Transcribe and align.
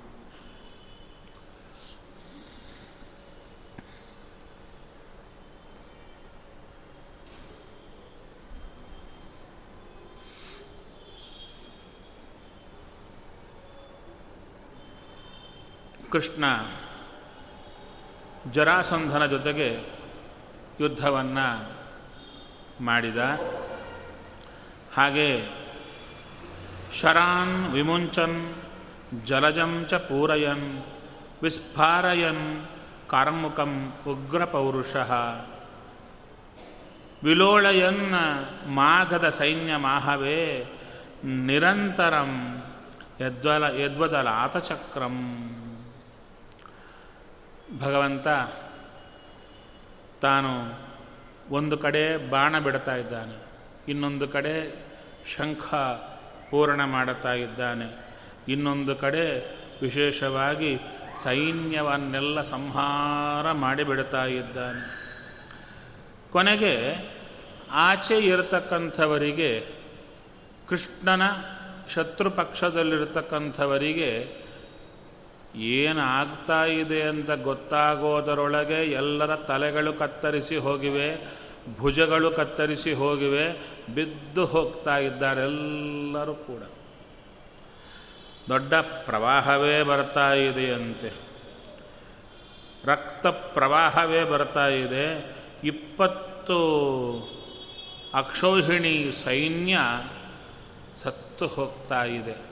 ಕೃಷ್ಣ 16.13 16.45
ಜರಾಸಂಧನ 18.51 19.27
ಜೊತೆಗೆ 19.27 19.69
ಯುದ್ಧವನ್ನು 20.81 21.73
ಮಾಡಿದ. 22.85 23.19
ಹಾಗೆ 24.97 25.49
ಶರಾನ್ 27.01 27.73
ವಿಮುಂಚನ್, 27.73 28.55
ಜಲಜಂ 29.25 29.87
ಚ 29.91 29.95
ಪೂರಯನ್, 29.95 30.85
ವಿಸ್ಫಾರಯನ್, 31.43 32.67
ಕಾರ್ಮುಕಂ 33.09 33.93
ಉಗ್ರಪೌರುಷ, 34.07 34.97
ವಿಲೋಳಯನ್ 37.23 38.13
ಮಾಘದ 38.67 39.31
ಸೈನ್ಯ 39.31 39.77
ಮಾಹವೇ 39.77 40.65
ನಿರಂತರಂ 41.25 42.63
ಯದ್ವಲ 43.21 43.65
ಯದ್ವದಲಾತಚಕ್ರಂ. 43.65 45.19
ಭಗವಂತ 47.79 48.29
ತಾನು 50.23 50.83
ಒಂದು 51.55 51.79
ಕಡೆ 51.79 52.31
ಬಾಣ 52.31 52.59
ಬಿಡ್ತಾ 52.59 52.97
ಇದ್ದಾನೆ, 52.97 53.47
ಇನ್ನೊಂದು 53.89 54.29
ಕಡೆ 54.29 54.85
ಶಂಖ 55.37 55.75
ಪೂರ್ಣ 56.51 56.85
ಮಾಡುತ್ತಾ 56.85 57.33
ಇದ್ದಾನೆ, 57.33 58.07
ಇನ್ನೊಂದು 58.49 58.97
ಕಡೆ 58.97 59.57
ವಿಶೇಷವಾಗಿ 59.83 60.79
ಸೈನ್ಯವನ್ನೆಲ್ಲ 61.23 62.43
ಸಂಹಾರ 62.43 63.53
ಮಾಡಿಬಿಡ್ತಾ 63.53 64.25
ಇದ್ದಾನೆ. 64.25 65.03
ಕೊನೆಗೆ 66.33 66.97
ಆಚೆ 67.73 68.19
ಇರತಕ್ಕಂಥವರಿಗೆ, 68.19 69.67
ಕೃಷ್ಣನ 70.69 71.23
ಶತ್ರು 71.95 72.31
ಪಕ್ಷದಲ್ಲಿರತಕ್ಕಂಥವರಿಗೆ 72.31 74.42
ಏನಾಗ್ತಾ 75.55 76.65
ಇದೆ 76.65 77.03
ಅಂತ 77.03 77.31
ಗೊತ್ತಾಗೋದರೊಳಗೆ 77.31 78.85
ಎಲ್ಲರ 78.85 79.37
ತಲೆಗಳು 79.37 79.93
ಕತ್ತರಿಸಿ 79.93 80.57
ಹೋಗಿವೆ, 80.57 81.39
ಭುಜಗಳು 81.79 82.31
ಕತ್ತರಿಸಿ 82.31 82.93
ಹೋಗಿವೆ, 82.93 83.73
ಬಿದ್ದು 83.95 84.47
ಹೋಗ್ತಾ 84.47 84.99
ಇದ್ದಾರೆ 84.99 85.41
ಎಲ್ಲರೂ 85.41 86.35
ಕೂಡ. 86.35 86.63
ದೊಡ್ಡ 88.49 88.75
ಪ್ರವಾಹವೇ 88.75 89.83
ಬರ್ತಾ 89.83 90.35
ಇದೆಯಂತೆ 90.35 91.13
ರಕ್ತ 92.85 93.27
ಪ್ರವಾಹವೇ 93.27 94.25
ಬರ್ತಾ 94.25 94.67
ಇದೆ. 94.67 95.35
ಇಪ್ಪತ್ತು 95.65 96.59
ಅಕ್ಷೋಹಿಣಿ 98.15 99.13
ಸೈನ್ಯ 99.13 99.79
ಸತ್ತು 100.95 101.47
ಹೋಗ್ತಾ 101.47 102.05
ಇದೆ. 102.05 102.52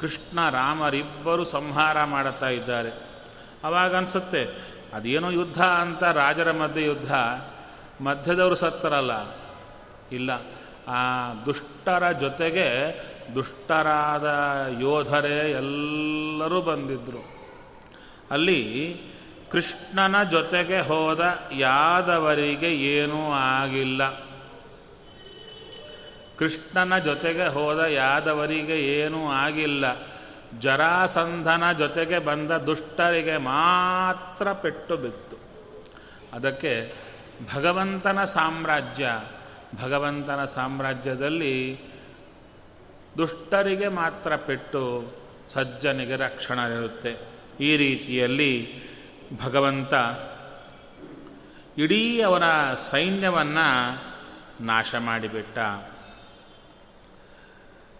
ಕೃಷ್ಣ 0.00 0.50
ರಾಮರಿಬ್ಬರು 0.50 1.44
ಸಂಹಾರ 1.44 2.04
ಮಾಡುತ್ತಾ 2.04 2.48
ಇದ್ದಾರೆ. 2.48 2.90
ಅವಾಗ 3.64 3.96
ಅನಿಸುತ್ತೆ, 3.96 4.42
ಅದೇನೋ 4.92 5.30
ಯುದ್ಧ 5.30 5.62
ಅಂತ 5.62 6.02
ರಾಜರ 6.04 6.52
ಮಧ್ಯೆ 6.52 6.84
ಯುದ್ಧ, 6.84 7.12
ಮಧ್ಯದವರು 8.02 8.54
ಸತ್ತರಲ್ಲ. 8.54 9.12
ಇಲ್ಲ, 10.12 10.30
ಆ 10.88 11.00
ದುಷ್ಟರ 11.46 12.12
ಜೊತೆಗೆ 12.12 12.66
ದುಷ್ಟರಾದ 13.34 14.26
ಯೋಧರೇ 14.80 15.50
ಎಲ್ಲರೂ 15.50 16.60
ಬಂದಿದ್ದರು 16.60 17.22
ಅಲ್ಲಿ 18.30 18.60
ಕೃಷ್ಣನ 19.50 20.22
ಜೊತೆಗೆ 20.22 20.80
ಹೋದ 20.80 21.38
ಯಾದವರಿಗೆ 21.52 22.66
ಏನೂ 22.66 23.32
ಆಗಿಲ್ಲ. 23.32 24.29
ಕೃಷ್ಣನ 26.40 26.98
ಜೊತೆಗೆ 26.98 27.46
ಹೋದ 27.46 27.78
ಯಾದವರಿಗೆ 27.78 28.80
ಏನೂ 28.80 29.30
ಆಗಿಲ್ಲ. 29.30 29.84
ಜರಾಸಂಧನ 30.58 31.72
ಜೊತೆಗೆ 31.72 32.18
ಬಂದ 32.18 32.50
ದುಷ್ಟರಿಗೆ 32.50 33.36
ಮಾತ್ರ 33.36 34.52
ಪೆಟ್ಟು 34.52 34.96
ಬಿತ್ತು. 34.96 35.36
ಅದಕ್ಕೆ 36.32 36.92
ಭಗವಂತನ 37.54 38.24
ಸಾಮ್ರಾಜ್ಯ, 38.24 39.20
ಭಗವಂತನ 39.82 40.44
ಸಾಮ್ರಾಜ್ಯದಲ್ಲಿ 40.44 41.80
ದುಷ್ಟರಿಗೆ 43.18 43.88
ಮಾತ್ರ 43.88 44.36
ಪೆಟ್ಟು 44.36 45.12
ಸಜ್ಜನಿಗೆ 45.48 46.16
ರಕ್ಷಣೆ 46.16 46.76
ಇರುತ್ತೆ 46.76 47.12
ಈ 47.60 47.76
ರೀತಿಯಲ್ಲಿ 47.76 48.52
ಭಗವಂತ 49.44 49.94
ಇಡೀ 51.78 52.20
ಅವನ 52.20 52.74
ಸೈನ್ಯವನ್ನು 52.74 53.68
ನಾಶ 54.64 54.94
ಮಾಡಿಬಿಟ್ಟ. 54.98 55.58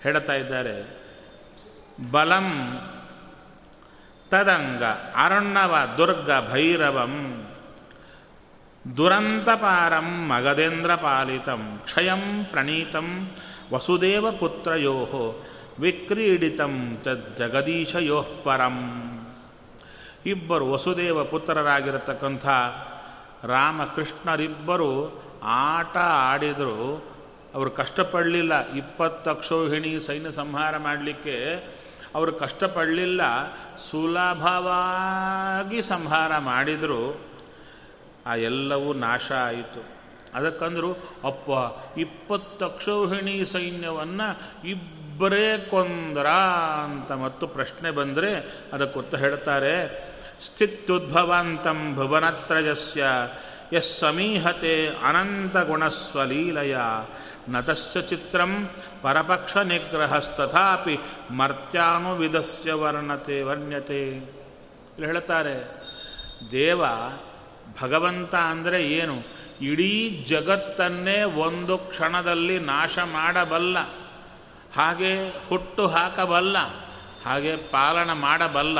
ಹೇಳ್ತಾ 0.02 0.32
ಇದ್ದಾರೆ. 0.32 1.00
ಬಲಂ 2.11 2.49
ತದಂಗ 4.31 4.85
ಅರಣ್ಯವ 5.17 5.75
ದುರ್ಗ 5.99 6.31
ಭೈರವಂ 6.52 7.47
ದುರಂತಪಾರಂ 8.97 10.29
ಮಗದೇಂದ್ರಪಾಲಿತಂ 10.29 11.81
ಕ್ಷಯಂ 11.85 12.44
ಪ್ರಣೀತಂ 12.44 13.31
ವಸುದೇವ 13.73 14.32
ಪುತ್ರಯೋ 14.32 14.97
ವಿಕ್ರೀಡಿತಂ 15.79 16.99
ಜಗದೀಶಯೋ 17.38 18.23
ಪರಂ. 18.44 18.76
ಇಬ್ಬರು 20.26 20.73
ವಸುದೇವ 20.73 21.25
ಪುತ್ರರಾಗಿರತಕ್ಕಂಥ 21.25 22.46
ರಾಮಕೃಷ್ಣರಿಬ್ಬರು 23.44 25.23
ಆಟ 25.43 25.96
ಆಡಿದರು. 25.96 27.11
ಅವರು 27.55 27.70
ಕಷ್ಟಪಡಲಿಲ್ಲ. 27.70 28.73
ಇಪ್ಪತ್ತು 28.73 29.31
ಅಕ್ಷೋಹಿಣಿ 29.31 30.00
ಸೈನ್ಯ 30.00 30.31
ಸಂಹಾರ 30.31 30.76
ಮಾಡಲಿಕ್ಕೆ 30.76 31.64
ಅವರು 32.14 32.32
ಕಷ್ಟಪಡಲಿಲ್ಲ. 32.32 33.20
ಸುಲಭವಾಗಿ 33.76 35.82
ಸಂಹಾರ 35.82 36.38
ಮಾಡಿದರು. 36.38 37.20
ಆ 38.26 38.35
ಎಲ್ಲವೂ 38.35 38.93
ನಾಶ 38.93 39.32
ಆಯಿತು. 39.32 39.85
ಅದಕ್ಕಂದ್ರು, 40.35 40.97
ಅಪ್ಪ, 41.25 41.50
ಇಪ್ಪತ್ತು 41.99 42.64
ಅಕ್ಷೋಹಿಣಿ 42.64 43.44
ಸೈನ್ಯವನ್ನು 43.44 44.69
ಇಬ್ಬರೇ 44.69 45.67
ಕೊಂದ್ರ 45.70 46.26
ಅಂತ 46.85 47.12
ಮತ್ತು 47.12 47.46
ಪ್ರಶ್ನೆ 47.46 47.91
ಬಂದರೆ 47.91 48.61
ಅದಕ್ಕೊತ್ತ 48.73 49.14
ಹೇಳ್ತಾರೆ. 49.14 50.05
ಸ್ಥಿತ್ಯುದ್ಭವಂತಂ 50.41 51.94
ಭುವನತ್ರಯಸ್ಯ 51.94 53.05
ಯಸ್ 53.73 53.99
ಸಮೀಹತೆ 53.99 54.88
ಅನಂತಗುಣಸ್ವಲೀಲಯ 54.88 56.76
ನತಶ್ಚ 57.50 57.99
ಚಿತ್ರಂ 58.11 58.52
ಪರಪಕ್ಷ 59.02 59.56
ನಿಗ್ರಹಸ್ತಥಾಪಿ 59.70 60.94
ಮರ್ತ್ಯಾನುವಿಧಸ್ಯ 61.31 62.73
ವರ್ಣತೆ, 62.73 63.37
ವರ್ಣ್ಯತೆ. 63.43 64.02
ಇಲ್ಲಿ 64.93 65.06
ಹೇಳ್ತಾರೆ 65.06 65.56
ದೇವ 66.50 66.82
ಭಗವಂತ 67.82 68.35
ಅಂದರೆ 68.35 68.81
ಏನು? 68.93 69.17
ಇಡೀ 69.61 69.93
ಜಗತ್ತನ್ನೇ 70.29 71.19
ಒಂದು 71.47 71.75
ಕ್ಷಣದಲ್ಲಿ 71.79 72.56
ನಾಶ 72.58 72.99
ಮಾಡಬಲ್ಲ. 73.12 73.79
ಹಾಗೆ 74.76 75.12
ಹುಟ್ಟು 75.49 75.85
ಹಾಕಬಲ್ಲ, 75.87 76.58
ಹಾಗೆ 77.25 77.53
ಪಾಲನ 77.73 78.12
ಮಾಡಬಲ್ಲ. 78.26 78.79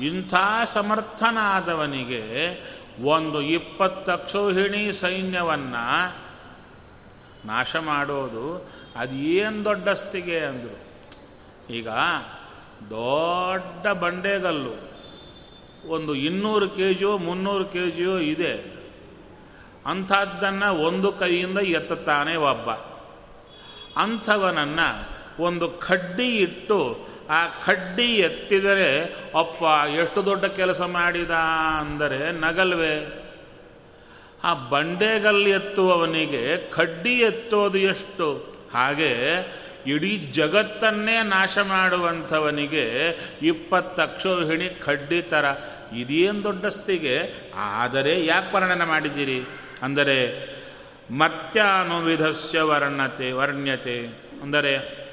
ಇಂಥ 0.00 0.34
ಸಮರ್ಥನಾದವನಿಗೆ 0.64 2.22
ಒಂದು 3.06 3.38
ಇಪ್ಪತ್ತಕ್ಷೋಹಿಣಿ 3.40 4.84
ಸೈನ್ಯವನ್ನು 5.00 5.84
ನಾಶ 7.46 7.76
ಮಾಡೋದು 7.76 8.70
ಅದು 8.96 9.14
ಏನು 9.14 9.64
ದೊಡ್ಡಸ್ತಿಗೆ 9.64 10.38
ಅಂದರು. 10.38 10.76
ಈಗ 11.72 11.88
ದೊಡ್ಡ 12.90 13.86
ಬಂಡೆಗಲ್ಲು 13.88 14.86
ಒಂದು 15.88 16.14
ಇನ್ನೂರು 16.14 16.68
ಕೆ 16.68 16.94
ಜಿಯೋ 16.94 17.18
ಮುನ್ನೂರು 17.18 17.64
ಕೆ 17.64 17.90
ಜಿಯೋ 17.90 18.18
ಇದೆ. 18.18 18.76
ಅಂಥದ್ದನ್ನು 19.86 20.74
ಒಂದು 20.74 21.12
ಕೈಯಿಂದ 21.12 21.58
ಎತ್ತುತ್ತಾನೆ 21.58 22.36
ಒಬ್ಬ. 22.36 22.70
ಅಂಥವನನ್ನು 23.96 25.16
ಒಂದು 25.42 25.68
ಕಡ್ಡಿ 25.68 26.36
ಇಟ್ಟು 26.36 27.08
ಆ 27.30 27.46
ಕಡ್ಡಿ 27.46 28.14
ಎತ್ತಿದರೆ 28.14 29.02
ಅಪ್ಪ 29.38 29.62
ಎಷ್ಟು 29.88 30.26
ದೊಡ್ಡ 30.26 30.44
ಕೆಲಸ 30.44 30.82
ಮಾಡಿದ 30.82 31.30
ಅಂದರೆ 31.78 32.32
ನಗಲ್ವೇ. 32.32 33.25
ಆ 34.44 34.54
ಬಂಡೆಗಲ್ಲಿ 34.54 35.50
ಎತ್ತುವವನಿಗೆ 35.50 36.56
ಕಡ್ಡಿ 36.70 37.18
ಎತ್ತೋದು 37.18 37.78
ಎಷ್ಟು? 37.78 38.56
ಹಾಗೆ 38.74 39.12
ಇಡೀ 39.86 40.18
ಜಗತ್ತನ್ನೇ 40.18 41.22
ನಾಶ 41.22 41.58
ಮಾಡುವಂಥವನಿಗೆ 41.58 43.08
ಇಪ್ಪತ್ತಕ್ಷೋಹಿಣಿ 43.42 44.68
ಕಡ್ಡಿ 44.68 45.22
ಥರ 45.22 45.44
ಇದೇನು 45.96 46.44
ದೊಡ್ಡಸ್ತಿಗೆ 46.44 47.32
ಆದರೆ 47.56 48.26
ಯಾಕೆ 48.26 48.56
ವರ್ಣನೆ 48.56 48.84
ಮಾಡಿದ್ದೀರಿ? 48.84 49.42
ಅಂದರೆ 49.82 50.48
ಮರ್ತ್ಯಾನುವಿಧಸ್ಯ 51.10 52.60
ವರ್ಣತೆ, 52.60 53.32
ವರ್ಣ್ಯತೆ. 53.32 54.06
ಅಂದರೆ, 54.42 55.06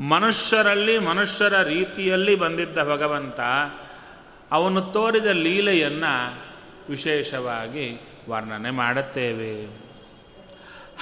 ಮನುಷ್ಯರಲ್ಲಿ 0.00 0.98
ಮನುಷ್ಯರ 0.98 1.62
ರೀತಿಯಲ್ಲಿ 1.62 2.34
ಬಂದಿದ್ದ 2.34 2.78
ಭಗವಂತ 2.78 3.40
ಅವನು 4.52 4.82
ತೋರಿದ 4.82 5.26
ಲೀಲೆಯನ್ನು 5.26 6.45
ವಿಶೇಷವಾಗಿ 6.90 8.00
ವರ್ಣನೆ 8.28 8.70
ಮಾಡುತ್ತೇವೆ. 8.70 9.52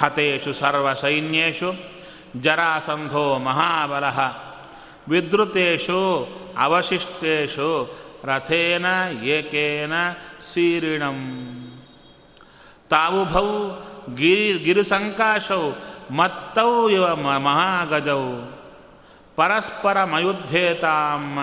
ಹತೇಶು 0.01 0.53
ಸರ್ವ 0.53 0.95
ಸೈನ್ಯೇಶು 0.95 1.75
ಜರಾಸಂಧೋ 2.41 3.39
ಮಹಾಬಲ 3.39 4.05
ವಿದ್ರುತೇಶು 5.09 6.01
ಅವಶಿಷ್ಟೇಶು 6.59 7.71
ರಥೇನ 8.25 8.87
ಏಕೇನ 9.23 9.93
ಸೀರಿಣಂ. 10.41 11.19
ತಾವುಭೌ 12.91 13.49
ಗಿರಿ 14.15 14.59
ಗಿರಿಸಂಕಾಶೌ 14.59 15.71
ಮತ್ತೌ 16.11 16.89
ಇವ 16.89 17.17
ಮಹಾಗಜೌ 17.17 18.23
ಪರಸ್ಪರ 19.37 20.05
ಮಯುದ್ಧೇತಾಂ 20.05 21.37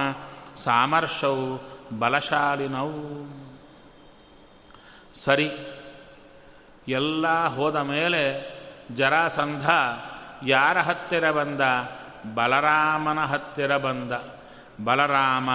ಸಾಮರ್ಷೌ 0.58 1.58
ಬಲಶಾಲಿನೌ. 2.00 2.90
ಸರಿ. 5.13 5.52
ಎಲ್ಲ 6.88 7.48
ಹೋದ 7.48 7.75
ಮೇಲೆ 7.75 8.52
ಜರಾಸಂಧ 8.96 9.69
ಯಾರ 10.46 10.78
ಹತ್ತಿರ 10.78 11.31
ಬಂದ? 11.31 11.62
ಬಲರಾಮನ 12.36 13.19
ಹತ್ತಿರ 13.19 13.78
ಬಂದ. 13.78 14.12
ಬಲರಾಮ 14.86 15.50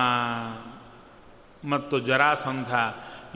ಮತ್ತು 1.69 1.99
ಜರಾಸಂಧ 1.99 2.75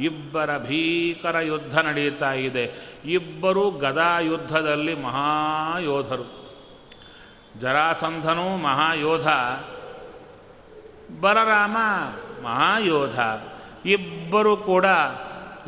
ಇಬ್ಬರ 0.00 0.58
ಭೀಕರ 0.58 1.36
ಯುದ್ಧ 1.36 1.78
ನಡೀತಾ 1.78 2.32
ಇದೆ. 2.32 2.72
ಇಬ್ಬರು 3.04 3.70
ಗದಾ 3.70 4.18
ಯುದ್ಧದಲ್ಲಿ 4.18 4.94
ಮಹಾಯೋಧರು. 4.94 6.40
ಜರಾಸಂಧನೂ 7.58 8.56
ಮಹಾಯೋಧ, 8.56 9.28
ಬಲರಾಮ 11.20 11.76
ಮಹಾಯೋಧ, 12.44 13.18
ಇಬ್ಬರು 13.86 14.56
ಕೂಡ 14.56 14.86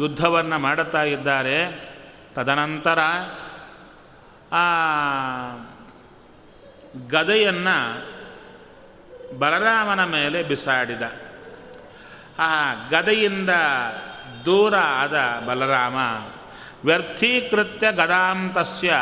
ಯುದ್ಧವನ್ನು 0.01 0.59
ಮಾಡುತ್ತಾ 0.59 1.03
ಇದ್ದಾರೆ. 1.03 1.89
ತದನಂತರ 2.35 2.99
ಆ 4.53 4.65
ಗದೆಯನ್ನು 7.09 8.13
ಬಲರಾಮನ 9.39 10.05
ಮೇಲೆ 10.05 10.43
ಬಿಸಾಡಿದ. 10.43 11.03
ಆ 12.39 12.75
ಗದೆಯಿಂದ 12.91 13.51
ದೂರ 14.45 14.77
ಆದ 14.77 15.43
ಬಲರಾಮ 15.47 15.95
ವ್ಯರ್ಥೀಕೃತ್ಯ 16.85 17.93
ಗದಾಂತಸ್ಯ 17.93 18.95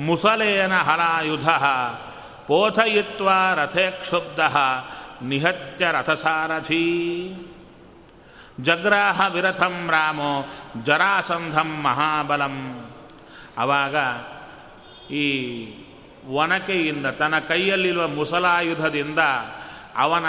ಮುಸಲೇನ 0.00 0.78
ಹಲಾಯುಧ 0.78 1.48
ಪೋಥಯಿತ್ವ 2.46 3.30
ರಥೇ 3.54 3.90
ಕ್ಷುಬ್ಧ 3.90 4.40
ನಿಹತ್ಯ 5.22 5.88
ರಥಸಾರಥೀ. 5.92 7.28
ಜಗ್ರಾಹ 8.60 9.20
ವಿರಥಂ 9.32 9.88
ರಾಮೋ 9.90 10.44
ಜರಾಸಂಧಂ 10.82 11.82
ಮಹಾಬಲಂ. 11.82 12.86
ಆವಾಗ 13.58 13.96
ಈ 15.12 15.26
ಒನಕೆಯಿಂದ 16.26 17.06
ತನ್ನ 17.06 17.38
ಕೈಯಲ್ಲಿರುವ 17.38 18.08
ಮುಸಲಾಯುಧದಿಂದ 18.08 19.18
ಅವನ 19.96 20.24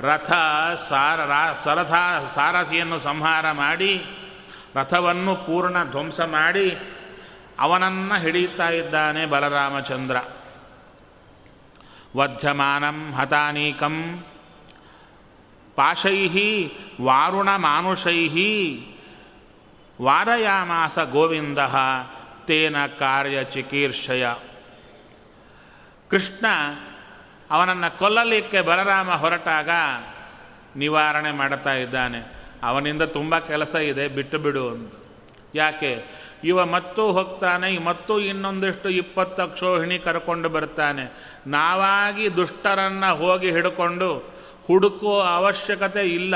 ರಥ 0.00 0.32
ಸಾರ 0.78 1.20
ಸರಥ 1.64 1.92
ಸಾರಥಿಯನ್ನು 2.34 2.98
ಸಂಹಾರ 2.98 3.52
ಮಾಡಿ, 3.52 4.04
ರಥವನ್ನು 4.74 5.34
ಪೂರ್ಣ 5.36 5.84
ಧ್ವಂಸ 5.84 6.20
ಮಾಡಿ 6.20 6.78
ಅವನನ್ನು 7.60 8.20
ಹಿಡಿಯುತ್ತಾ 8.20 8.68
ಇದ್ದಾನೆ 8.68 9.26
ಬಲರಾಮಚಂದ್ರ. 9.26 10.16
ವಧ್ಯಮಾನಂ 12.16 13.12
ಹತಾನೀಕಂ 13.12 14.24
ಪಾಶೈ 15.76 16.68
ವಾರುಣಮಾನುಷೈ 17.00 18.28
ವಾರಯಾಮಾಸ 20.02 20.98
ಗೋವಿಂದ 20.98 21.58
ತೇನ 22.44 22.86
ಕಾರ್ಯ 22.86 23.44
ಚಿಕೀರ್ಷಯ. 23.44 24.34
ಕೃಷ್ಣ 26.10 26.46
ಅವನನ್ನು 27.50 27.98
ಕೊಲ್ಲಲಿಕ್ಕೆ 27.98 28.60
ಬಲರಾಮ 28.60 29.10
ಹೊರಟಾಗ 29.10 29.70
ನಿವಾರಣೆ 30.76 31.32
ಮಾಡ್ತಾ 31.32 31.74
ಇದ್ದಾನೆ. 31.74 32.34
ಅವನಿಂದ 32.62 33.02
ತುಂಬ 33.02 33.38
ಕೆಲಸ 33.38 33.74
ಇದೆ, 33.74 34.08
ಬಿಟ್ಟು 34.08 34.38
ಬಿಡು 34.38 34.68
ಅಂತ 34.68 34.92
ಯಾಕೆ? 35.54 36.04
ಇವ 36.44 36.66
ಮತ್ತೂ 36.66 37.12
ಹೋಗ್ತಾನೆ, 37.12 37.78
ಮತ್ತೂ 37.78 38.18
ಇನ್ನೊಂದಿಷ್ಟು 38.18 38.88
ಇಪ್ಪತ್ತು 38.88 39.42
ಅಕ್ಷೋಹಿಣಿ 39.42 39.98
ಕರ್ಕೊಂಡು 39.98 40.48
ಬರ್ತಾನೆ. 40.48 41.34
ನಾವಾಗಿ 41.46 42.36
ದುಷ್ಟರನ್ನು 42.36 43.16
ಹೋಗಿ 43.16 43.50
ಹಿಡ್ಕೊಂಡು 43.50 44.33
ಹುಡುಕುವ 44.66 45.22
ಅವಶ್ಯಕತೆ 45.22 46.00
ಇಲ್ಲ. 46.00 46.34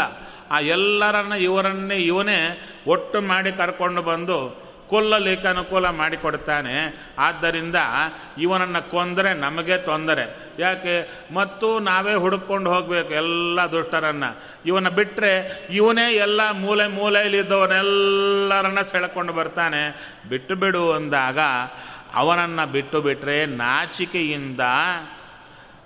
ಆ 0.51 0.61
ಎಲ್ಲರನ್ನ 0.61 1.33
ಇವರನ್ನೇ 1.33 1.97
ಇವನೇ 1.97 2.69
ಒಟ್ಟು 2.87 3.21
ಮಾಡಿ 3.21 3.53
ಕರ್ಕೊಂಡು 3.53 4.03
ಬಂದು 4.03 4.69
ಕೊಲ್ಲಲಿಕ್ಕೆ 4.89 5.49
ಅನುಕೂಲ 5.49 5.89
ಮಾಡಿಕೊಡ್ತಾನೆ. 5.91 7.07
ಆದ್ದರಿಂದ 7.19 7.77
ಇವನನ್ನು 8.39 8.91
ಕೊಂದರೆ 8.91 9.35
ನಮಗೆ 9.35 9.77
ತೊಂದರೆ. 9.77 10.53
ಯಾಕೆ? 10.59 11.25
ಮತ್ತು 11.35 11.79
ನಾವೇ 11.79 12.15
ಹುಡುಕೊಂಡು 12.15 12.75
ಹೋಗಬೇಕು 12.75 13.15
ಎಲ್ಲ 13.15 13.61
ದುಷ್ಟರನ್ನು. 13.73 14.43
ಇವನ 14.67 14.89
ಬಿಟ್ಟರೆ 14.89 15.67
ಇವನೇ 15.71 16.13
ಎಲ್ಲ 16.13 16.51
ಮೂಲೆ 16.51 16.87
ಮೂಲೆಯಲ್ಲಿದ್ದವನ್ನೆಲ್ಲರನ್ನ 16.87 18.81
ಸೆಳ್ಕೊಂಡು 18.81 19.33
ಬರ್ತಾನೆ. 19.33 20.11
ಬಿಟ್ಟು 20.29 20.55
ಬಿಡು 20.55 20.93
ಅಂದಾಗ 20.93 21.39
ಅವನನ್ನು 22.15 22.73
ಬಿಟ್ಟು 22.73 23.01
ಬಿಟ್ಟರೆ 23.01 23.47
ನಾಚಿಕೆಯಿಂದ 23.47 24.61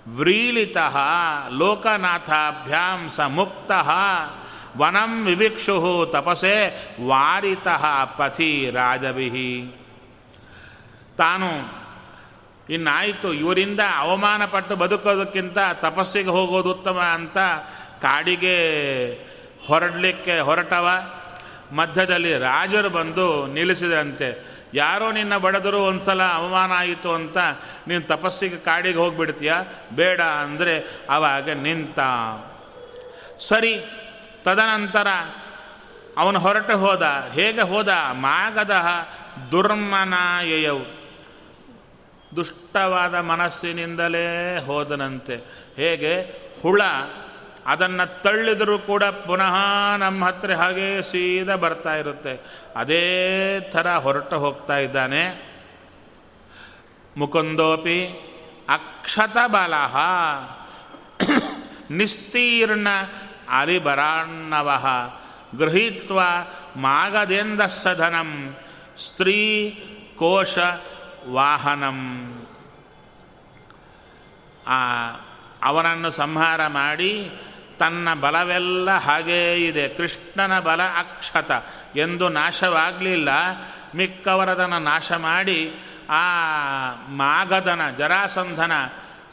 ವ್ರೀಲಿತ 0.07 0.77
ಲೋಕನಾಥಾಭ್ಯಾಂ 1.57 3.09
ಸ 3.09 3.19
ಮುಕ್ತ 3.19 3.71
ವನಂ 4.77 5.25
ವಿವಿಕ್ಷು 5.25 6.09
ತಪಸೆ 6.11 6.67
ವಾರಿತ 7.07 7.67
ಪಥಿ 8.17 8.69
ರಾಜವಿಹಿ 8.71 9.75
ತಾನು 11.17 11.83
ಇನ್ನಾಯಿತು 12.73 13.33
ಇವರಿಂದ 13.33 13.79
ಅವಮಾನಪಟ್ಟು 13.97 14.75
ಬದುಕೋದಕ್ಕಿಂತ 14.75 15.57
ತಪಸ್ಸಿಗೆ 15.73 16.29
ಹೋಗೋದು 16.29 16.71
ಉತ್ತಮ 16.71 16.99
ಅಂತ 16.99 17.37
ಕಾಡಿಗೆ 18.01 18.57
ಹೊರಡಲಿಕ್ಕೆ 19.67 20.39
ಹೊರಟವ. 20.39 20.89
ಮಧ್ಯದಲ್ಲಿ 21.71 22.37
ರಾಜರು 22.37 22.89
ಬಂದು 22.89 23.47
ನಿಲ್ಲಿಸಿದಂತೆ 23.47 24.52
ಯಾರೋ 24.73 25.11
ನಿನ್ನ 25.11 25.37
ಬಡದರು 25.37 25.83
ಒಂದು 25.83 26.01
ಸಲ 26.01 26.23
ಅವಮಾನ 26.23 26.71
ಆಯಿತು 26.71 27.13
ಅಂತ 27.13 27.37
ನೀನು 27.87 28.01
ತಪಸ್ಸಿಗೆ 28.01 28.57
ಕಾಡಿಗೆ 28.57 28.97
ಹೋಗಿಬಿಡ್ತೀಯ? 28.97 29.53
ಬೇಡ 29.91 30.21
ಅಂದರೆ 30.21 30.83
ಅವಾಗ 31.09 31.49
ನಿಂತ. 31.49 31.99
ಸರಿ, 33.39 33.85
ತದನಂತರ 34.43 35.07
ಅವನು 36.17 36.39
ಹೊರಟು 36.39 36.77
ಹೋದ. 36.77 37.03
ಹೇಗೆ 37.33 37.61
ಹೋದ? 37.61 37.89
ಮಾಗದ 38.11 38.75
ದುರ್ಮನಾಯಯವು 39.51 41.03
ದುಷ್ಟವಾದ 42.35 43.15
ಮನಸ್ಸಿನಿಂದಲೇ 43.15 44.59
ಹೋದನಂತೆ. 44.65 45.35
ಹೇಗೆ? 45.75 46.43
ಹುಳ 46.61 46.81
ಅದನ್ನು 47.65 48.21
ತಳ್ಳಿದರೂ 48.21 48.79
ಕೂಡ 48.79 49.03
ಪುನಃ 49.03 49.55
ನಮ್ಮ 49.97 50.25
ಹತ್ರ 50.25 50.51
ಹಾಗೆ 50.51 51.03
ಸೀದ 51.03 51.55
ಬರ್ತಾ 51.55 51.95
ಇರುತ್ತೆ. 51.95 52.63
ಅದೇ 52.75 53.59
ಥರ 53.71 53.95
ಹೊರಟು 53.95 54.39
ಹೋಗ್ತಾ 54.39 54.77
ಇದ್ದಾನೆ. 54.77 55.53
ಮುಕುಂದೋಪಿ 57.17 58.07
ಅಕ್ಷತ 58.69 59.37
ಬಲ 59.47 59.73
ನಿಸ್ತೀರ್ಣ 61.91 62.87
ಅರಿಬರಾಣ್ಣವ 63.49 64.83
ಗೃಹೀತ್ವ 65.57 66.19
ಮಾಗದೇಂದ 66.75 67.61
ಸಧನಂ 67.61 68.57
ಸ್ತ್ರೀ 68.97 69.69
ಕೋಶ 70.15 70.57
ವಾಹನಂ. 71.29 72.29
ಆ, 74.67 75.09
ಅವನನ್ನು 75.63 76.11
ಸಂಹಾರ 76.11 76.67
ಮಾಡಿ 76.67 77.31
ತನ್ನ 77.83 78.13
ಬಲವೆಲ್ಲ 78.13 78.91
ಹಾಗೇ 78.91 79.55
ಇದೆ. 79.55 79.87
ಕೃಷ್ಣನ 79.87 80.59
ಬಲ 80.59 80.81
ಅಕ್ಷತ. 80.81 81.51
ಎಂದು 81.95 82.29
ನಾಶವಾಗಲಿಲ್ಲ. 82.29 83.29
ಮಿಕ್ಕವರದನ 83.95 84.77
ನಾಶ 84.77 85.11
ಮಾಡಿ 85.11 85.73
ಆ 86.09 86.21
ಮಾಗದನ 87.07 87.81
ಜರಾಸಂಧನ 87.97 88.71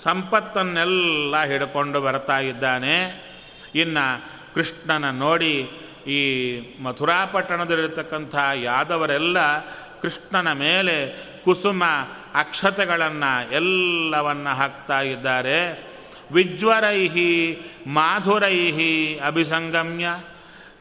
ಸಂಪತ್ತನ್ನೆಲ್ಲ 0.03 1.45
ಹಿಡ್ಕೊಂಡು 1.45 2.01
ಬರ್ತಾ 2.01 2.39
ಇದ್ದಾನೆ. 2.39 3.25
ಇನ್ನು 3.75 4.25
ಕೃಷ್ಣನ 4.55 5.11
ನೋಡಿ 5.11 5.71
ಈ 6.07 6.61
ಮಥುರಾಪಟ್ಟಣದಲ್ಲಿರ್ತಕ್ಕಂಥ 6.83 8.35
ಯಾದವರೆಲ್ಲ 8.55 9.59
ಕೃಷ್ಣನ 10.03 10.53
ಮೇಲೆ 10.53 11.27
ಕುಸುಮ 11.45 11.85
ಅಕ್ಷತೆಗಳನ್ನು 12.35 13.53
ಎಲ್ಲವನ್ನ 13.53 14.49
ಹಾಕ್ತಾ 14.49 15.01
ಇದ್ದಾರೆ. 15.01 15.90
ವಿಜ್ವರೈಹಿ 16.33 17.63
ಮಾಧುರೈಹಿ 17.87 19.19
ಅಭಿಸಂಗಮ್ಯ. 19.19 20.07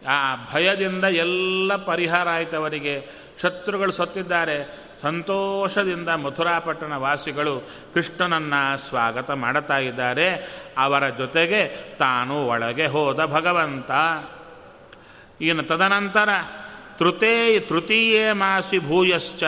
ಆ 0.08 0.36
ಭಯದಿಂದ 0.54 1.04
ಎಲ್ಲ 1.04 1.76
ಪರಿಹಾರ 1.76 2.28
ಅವರಿಗೆ. 2.30 3.20
ಶತ್ರುಗಳು 3.42 3.92
ಸತ್ತಿದ್ದಾರೆ. 3.92 4.90
ಸಂತೋಷದಿಂದ 5.02 6.10
ಮಥುರಾಪಟ್ಟಣ 6.10 6.94
ವಾಸಿಗಳು 6.94 7.60
ಕೃಷ್ಣನನ್ನು 7.94 8.78
ಸ್ವಾಗತ 8.78 9.32
ಮಾಡುತ್ತಾ 9.32 9.78
ಇದ್ದಾರೆ. 9.78 10.34
ಅವರ 10.78 11.10
ಜೊತೆಗೆ 11.10 11.68
ತಾನು 11.98 12.48
ಒಳಗೆ 12.48 12.86
ಹೋದ 12.86 13.26
ಭಗವಂತ. 13.26 13.92
ಇನ್ನು 15.42 15.64
ತದನಂತರ 15.64 16.30
ತೃತೇ 16.98 17.60
ತೃತೀಯೇ 17.60 18.32
ಮಾಸಿ 18.32 18.80
ಭೂಯಶ್ಚ. 18.80 19.44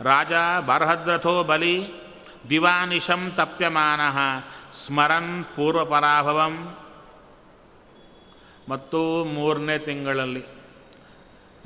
ರಾಜ 0.00 0.62
ಬರ್ಹದ್ರಥೋ 0.66 1.44
ಬಲಿ. 1.44 2.02
ದಿವಾನಿಶಂ 2.50 3.32
ತಪ್ಯಮಾನ. 3.36 4.00
ಸ್ಮರನ್ 4.72 5.44
ಪೂರ್ವಪರಾಭವಂ. 5.44 6.78
ಮತ್ತು 8.68 9.24
ಮೂರನೇ 9.24 9.78
ತಿಂಗಳಲ್ಲಿ, 9.78 10.44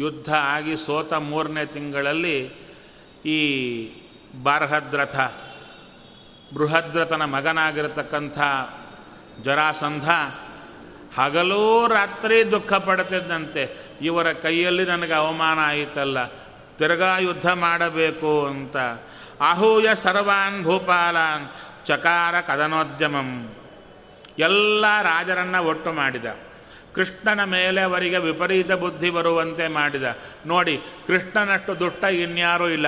ಯುದ್ಧ 0.01 0.35
ಆಗಿ 0.35 0.77
ಸೋತ 0.77 1.13
ಮೂರನೇ 1.13 1.67
ತಿಂಗಳಲ್ಲಿ 1.67 2.39
ಈ 3.27 3.41
ಬಾರ್ಹದ್ರಥ, 4.43 5.17
ಬೃಹದ್ರಥನ 6.55 7.25
ಮಗನಾಗಿರತಕ್ಕಂಥ 7.25 8.39
ಜರಾಸಂಧ 9.43 10.11
ಹಗಲೂ 11.19 11.87
ರಾತ್ರಿ 11.87 12.51
ದುಃಖ 12.51 12.73
ಪಡ್ತಿದ್ದಂತೆ, 12.73 13.95
ಇವರ 14.03 14.33
ಕೈಯಲ್ಲಿ 14.33 14.85
ನನಗೆ 14.85 15.13
ಅವಮಾನ 15.13 15.59
ಆಯಿತಲ್ಲ, 15.63 16.27
ತಿರ್ಗಾ 16.77 17.19
ಯುದ್ಧ 17.19 17.47
ಮಾಡಬೇಕು 17.49 18.47
ಅಂತ. 18.47 18.77
ಆಹೂಯ 19.41 19.95
ಸರ್ವಾನ್ 19.95 20.65
ಭೂಪಾಲಾನ್ 20.65 21.49
ಚಕಾರ 21.87 22.40
ಕದನೋದ್ಯಮಂ. 22.40 23.55
ಎಲ್ಲ 24.38 25.02
ರಾಜರನ್ನು 25.02 25.64
ಒಟ್ಟು 25.64 25.93
ಮಾಡಿದ. 25.93 26.25
ಕೃಷ್ಣನ 26.95 27.45
ಮೇಲೆ 27.45 27.81
ಅವರಿಗೆ 27.81 28.19
ವಿಪರೀತ 28.19 28.73
ಬುದ್ಧಿ 28.73 29.11
ಬರುವಂತೆ 29.11 29.69
ಮಾಡಿದ. 29.69 30.19
ನೋಡಿ, 30.47 30.81
ಕೃಷ್ಣನಷ್ಟು 31.07 31.81
ದುಷ್ಟ 31.81 32.05
ಇನ್ಯಾರೂ 32.05 32.69
ಇಲ್ಲ. 32.69 32.87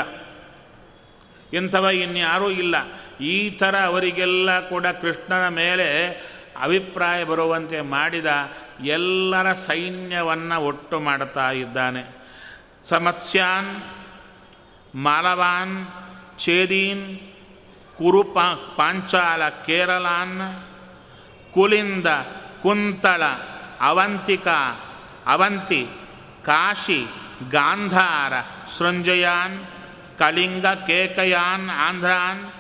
ಇಂಥವ 1.53 1.89
ಇನ್ಯಾರೂ 1.89 2.51
ಇಲ್ಲ. 2.51 2.75
ಈ 3.21 3.51
ಥರ 3.51 3.79
ಅವರಿಗೆಲ್ಲ 3.79 4.69
ಕೂಡ 4.69 4.87
ಕೃಷ್ಣನ 4.87 5.49
ಮೇಲೆ 5.49 6.09
ಅಭಿಪ್ರಾಯ 6.63 7.25
ಬರುವಂತೆ 7.25 7.81
ಮಾಡಿದ 7.81 8.27
ಎಲ್ಲರ 8.85 9.53
ಸೈನ್ಯವನ್ನು 9.53 10.61
ಒಟ್ಟು 10.61 11.01
ಮಾಡುತ್ತಾ 11.01 11.51
ಇದ್ದಾನೆ. 11.51 12.17
ಸಮತ್ಸ್ಯಾನ್, 12.89 13.77
ಮಾಲವಾನ್, 14.95 15.87
ಛೇದೀನ್ 16.39 17.19
ಕುರು 17.99 18.23
ಪಾಂಚಾಲ 18.77 19.43
ಕೇರಳಾನ್ 19.49 20.65
ಕುಲಿಂದ 21.55 22.07
ಕುಂತಳ, 22.63 23.23
ಅವಂತಿಕ, 23.81 24.49
ಅವಂತಿ, 25.27 25.89
ಕಾಶಿ, 26.45 27.07
ಗಾಂಧಾರ, 27.51 28.33
ಸೃಂಜಯಾನ್ 28.67 29.61
ಕಳಿಂಗ 30.19 30.67
ಕೇಕಯಾನ್, 30.67 31.71
ಆಂಧ್ರಾನ್, 31.71 32.53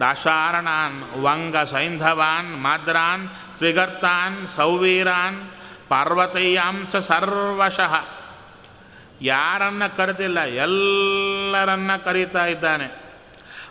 ದಾಶಾರಣಾನ್, 0.00 1.22
ವಂಗ 1.22 1.56
ಸೈಂಧವಾನ್, 1.56 2.62
ಮಾದ್ರಾನ್, 2.62 3.28
ತ್ರಿಗರ್ತಾನ್, 3.28 4.48
ಸೌವೀರಾನ್, 4.48 5.50
ಪಾರ್ವತೀಯಾಂಶ 5.88 6.96
ಸರ್ವಶಃ. 6.96 8.04
ಯಾರನ್ನ 9.20 9.86
ಕರೆದಿಲ್ಲ, 9.86 10.40
ಎಲ್ಲರನ್ನ 10.40 11.96
ಕರೀತಾ 11.96 12.46
ಇದ್ದಾನೆ. 12.46 13.07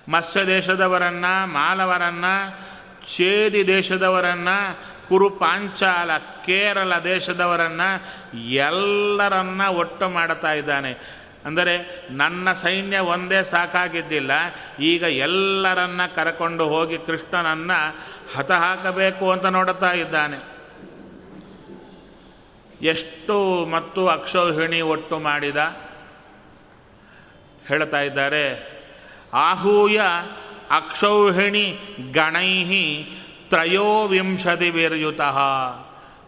ಮತ್ಸ್ಯ 0.08 0.46
ದೇಶದವರನ್ನು 0.46 1.48
ಮಾಲವರನ್ನು, 1.48 2.34
ಛೇದಿ 3.16 3.68
ದೇಶದವರನ್ನು 3.68 4.58
ಕುರು 5.08 5.30
ಪಾಂಚಾಲ 5.30 6.18
ಕೇರಳ 6.18 6.92
ದೇಶದವರನ್ನು 7.04 7.90
ಎಲ್ಲರನ್ನ 8.40 9.68
ಒಟ್ಟು 9.68 10.10
ಮಾಡುತ್ತಾ 10.10 10.54
ಇದ್ದಾನೆ. 10.54 10.92
ಅಂದರೆ 11.46 11.76
ನನ್ನ 12.12 12.54
ಸೈನ್ಯ 12.54 13.00
ಒಂದೇ 13.00 13.44
ಸಾಕಾಗಿದ್ದಿಲ್ಲ, 13.44 14.32
ಈಗ 14.80 15.02
ಎಲ್ಲರನ್ನ 15.02 16.02
ಕರಕೊಂಡು 16.16 16.68
ಹೋಗಿ 16.68 16.98
ಕೃಷ್ಣನನ್ನು 16.98 17.80
ಹತಹಾಕಬೇಕು 18.38 19.32
ಅಂತ 19.32 19.46
ನೋಡುತ್ತಾ 19.46 19.92
ಇದ್ದಾನೆ. 19.92 20.40
ಎಷ್ಟು 22.82 23.66
ಮತ್ತು 23.66 24.08
ಅಕ್ಷೋಹಿಣಿ 24.08 24.82
ಒಟ್ಟು 24.82 25.20
ಮಾಡಿದ? 25.20 25.58
ಹೇಳ್ತಾ 27.68 28.02
ಇದ್ದಾರೆ 28.02 28.77
ಆಹೂಯ 29.34 30.02
ಅಕ್ಷೌಹಿಣಿ 30.72 31.80
ಗಣೈ 32.12 33.04
ತ್ರಯೋವಿಂಶತಿ 33.50 34.70
ವಿರ್ಯುತ. 34.70 35.22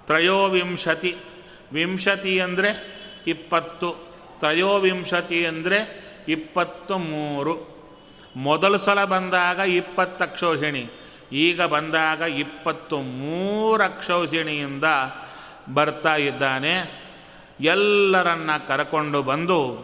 ತ್ರಯೋವಿಂಶತಿ, 0.05 1.15
ವಿಂಶತಿ 1.73 2.39
ಅಂದರೆ 2.39 2.99
ಇಪ್ಪತ್ತು, 3.27 3.91
ತ್ರಯೋವಿಂಶತಿ 4.39 5.45
ಅಂದರೆ 5.45 6.09
ಇಪ್ಪತ್ತು 6.27 6.97
ಮೂರು 6.97 7.79
ಮೊದಲು 8.35 8.77
ಸಲ 8.77 9.03
ಬಂದಾಗ 9.03 9.59
ಇಪ್ಪತ್ತು 9.59 10.23
ಅಕ್ಷೌಹಿಣಿ 10.23 10.89
ಈಗ 11.31 11.61
ಬಂದಾಗ 11.61 12.21
ಇಪ್ಪತ್ತು 12.21 13.01
ಮೂರು 13.01 13.83
ಅಕ್ಷೌಹಿಣಿಯಿಂದ 13.83 14.83
ಬರ್ತಾ 15.73 16.15
ಇದ್ದಾನೆ. 16.15 17.03
ಎಲ್ಲರನ್ನ 17.59 18.49
ಕರ್ಕೊಂಡು 18.67 19.23
ಬಂದು, 19.23 19.79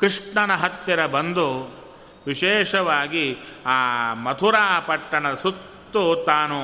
ಕೃಷ್ಣನ 0.00 0.54
ಹತ್ತಿರ 0.54 1.06
ಬಂದು 1.06 1.77
ವಿಶೇಷವಾಗಿ 2.28 3.36
ಆ 3.66 4.14
ಮಥುರಾ 4.14 4.80
ಪಟ್ಟಣದ 4.80 5.34
ಸುತ್ತು 5.34 6.24
ತಾನು 6.26 6.60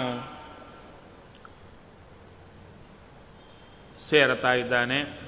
ಸೇರತಾ 4.01 4.55
ಇದ್ದಾನೆ. 4.55 5.21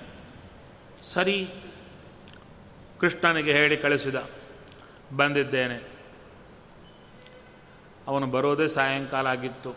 ಸರಿ, 1.02 1.48
ಕೃಷ್ಣನಿಗೆ 3.00 3.52
ಹೇಳಿ 3.52 3.76
ಕಳಿಸಿದ. 3.76 4.14
ಬಂದಿದ್ದೇನೆ. 5.16 5.82
ಅವನು 8.06 8.26
ಬರೋದೇ 8.26 8.68
ಸಾಯಂಕಾಲ 8.68 9.26
ಆಗಿತ್ತು. 9.26 9.74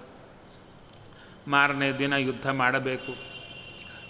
ಮಾರನೇ 1.48 1.92
ದಿನ 1.92 2.14
ಯುದ್ಧ 2.14 2.50
ಮಾಡಬೇಕು. 2.50 3.16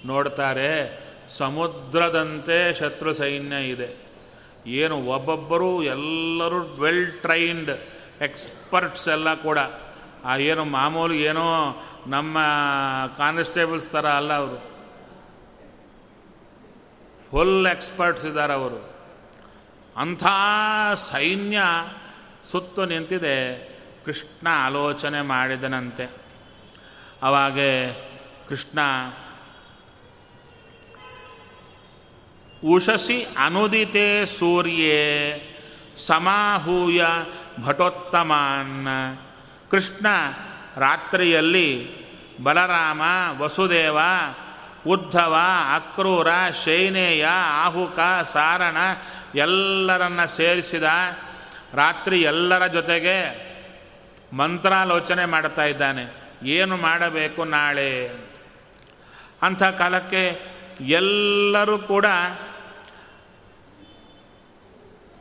ನೋಡ್ತಾರೆ, 0.08 1.00
ಸಮುದ್ರದಂತೆ 1.30 2.74
ಶತ್ರು 2.74 3.14
ಸೈನ್ಯ 3.14 3.70
ಇದೆ. 3.70 4.09
ಏನು 4.70 5.06
ಒಬ್ಬೊಬ್ಬರು 5.06 5.84
ಎಲ್ಲರೂ 5.84 6.60
ವೆಲ್ 6.60 7.12
ಟ್ರೈನ್ಡ್ 7.12 7.72
ಎಕ್ಸ್ಪರ್ಟ್ಸ್ 8.22 9.10
ಎಲ್ಲ 9.10 9.34
ಕೂಡ. 9.34 9.58
ಆ 10.26 10.38
ಏನು 10.38 10.66
ಮಾಮೂಲು 10.66 11.14
ಏನೋ 11.14 11.76
ನಮ್ಮ 12.08 12.38
ಕಾನ್ಸ್ಟೇಬಲ್ಸ್ 13.18 13.90
ಥರ 13.90 14.08
ಅಲ್ಲ 14.08 14.34
ಅವರು. 14.34 14.72
ಫುಲ್ 17.32 17.68
ಎಕ್ಸ್ಪರ್ಟ್ಸ್ 17.68 18.26
ಇದ್ದಾರೆ 18.26 18.54
ಅವರು. 18.54 18.96
ಅಂಥ 19.98 20.24
ಸೈನ್ಯ 20.96 21.62
ಸುತ್ತು 22.52 22.86
ನಿಂತಿದೆ. 22.86 23.70
ಕೃಷ್ಣ 24.06 24.48
ಆಲೋಚನೆ 24.66 25.22
ಮಾಡಿದನಂತೆ. 25.22 26.12
ಅವಾಗೆ 27.24 27.94
ಕೃಷ್ಣ 28.50 28.80
ಉಷಸಿ 32.66 33.28
ಅನುದಿತೆ 33.46 34.26
ಸೂರ್ಯೇ 34.26 35.42
ಸಮಾಹೂಯ 35.98 37.02
ಭಟೋತ್ತಮಾನ್. 37.66 38.88
ಕೃಷ್ಣ 39.72 40.08
ರಾತ್ರಿಯಲ್ಲಿ 40.78 42.00
ಬಲರಾಮ, 42.44 43.02
ವಸುದೇವ, 43.38 43.98
ಉದ್ಧವ, 44.88 45.38
ಅಕ್ರೂರ, 45.76 46.28
ಶೈನೇಯ, 46.66 47.28
ಆಹುಕ, 47.64 48.00
ಸಾರಣ 48.24 48.78
ಎಲ್ಲರನ್ನ 49.36 50.26
ಸೇರಿಸಿದ 50.26 50.84
ರಾತ್ರಿ 51.74 52.22
ಎಲ್ಲರ 52.22 52.68
ಜೊತೆಗೆ 52.68 53.50
ಮಂತ್ರಾಲೋಚನೆ 54.34 55.26
ಮಾಡ್ತಾ 55.26 55.64
ಇದ್ದಾನೆ. 55.64 56.36
ಏನು 56.44 56.78
ಮಾಡಬೇಕು 56.78 57.44
ನಾಳೆ? 57.44 58.12
ಅಂಥ 59.42 59.64
ಕಾಲಕ್ಕೆ 59.64 60.42
ಎಲ್ಲರೂ 60.82 61.78
ಕೂಡ 61.78 62.06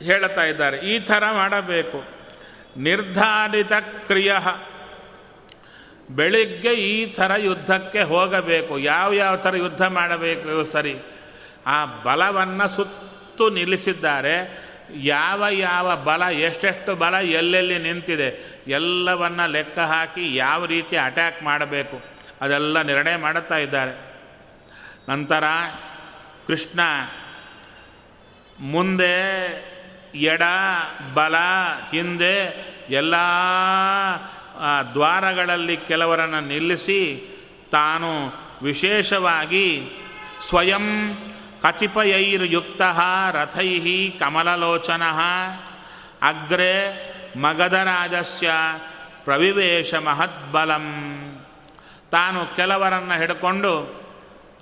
ಹೇಳ್ತಾ 0.03 0.45
ಇದ್ದಾರೆ. 0.45 0.79
ಈ 0.79 0.99
ಥರ 0.99 1.25
ಮಾಡಬೇಕು. 1.33 2.05
ನಿರ್ಧಾರಿತ 2.77 3.73
ಕ್ರಿಯ. 4.07 4.37
ಬೆಳಿಗ್ಗೆ 6.11 6.75
ಈ 6.75 7.13
ಥರ 7.13 7.33
ಯುದ್ಧಕ್ಕೆ 7.39 8.03
ಹೋಗಬೇಕು. 8.03 8.79
ಯಾವ 8.79 9.13
ಯಾವ 9.13 9.37
ಥರ 9.37 9.57
ಯುದ್ಧ 9.57 9.83
ಮಾಡಬೇಕು 9.83 10.65
ಸರಿ. 10.65 10.99
ಆ 11.67 11.85
ಬಲವನ್ನು 11.85 12.69
ಸುತ್ತು 12.69 13.51
ನಿಲ್ಲಿಸಿದ್ದಾರೆ. 13.51 14.69
ಯಾವ 14.95 15.45
ಯಾವ 15.51 15.97
ಬಲ, 15.97 16.23
ಎಷ್ಟೆಷ್ಟು 16.23 16.95
ಬಲ 16.95 17.15
ಎಲ್ಲೆಲ್ಲಿ 17.15 17.79
ನಿಂತಿದೆ 17.79 18.59
ಎಲ್ಲವನ್ನು 18.67 19.51
ಲೆಕ್ಕ 19.51 19.79
ಹಾಕಿ 19.79 20.37
ಯಾವ 20.37 20.65
ರೀತಿ 20.65 20.97
ಅಟ್ಯಾಕ್ 20.97 21.43
ಮಾಡಬೇಕು. 21.43 22.03
ಅದೆಲ್ಲ 22.41 22.83
ನಿರ್ಣಯ 22.83 23.17
ಮಾಡುತ್ತಾ 23.17 23.57
ಇದ್ದಾರೆ. 23.57 24.09
ನಂತರ 25.09 25.45
ಕೃಷ್ಣ 26.47 26.81
ಮುಂದೆ 28.61 29.78
ಎಡ, 30.15 30.43
ಬಲ, 31.15 31.37
ಹಿಂದೆ 31.91 32.69
ಎಲ್ಲ 32.91 33.15
ದ್ವಾರಗಳಲ್ಲಿ 34.93 35.77
ಕೆಲವರನ್ನು 35.77 36.41
ನಿಲ್ಲಿಸಿ 36.41 37.29
ತಾನು 37.73 38.33
ವಿಶೇಷವಾಗಿ 38.63 39.91
ಸ್ವಯಂ 40.43 41.17
ಕತಿಪಯೈರ್ಯುಕ್ತ 41.63 42.83
ರಥೈ 43.33 44.11
ಕಮಲಲೋಚನ 44.11 45.03
ಅಗ್ರೆ 46.23 47.09
ಮಗಧರಾಜಸ್ಯ 47.39 48.51
ಪ್ರವಿವೇಶ 49.25 49.95
ಮಹದ್ಬಲಂ. 49.95 50.87
ತಾನು 52.11 52.57
ಕೆಲವರನ್ನು 52.57 53.19
ಹಿಡ್ಕೊಂಡು 53.19 54.03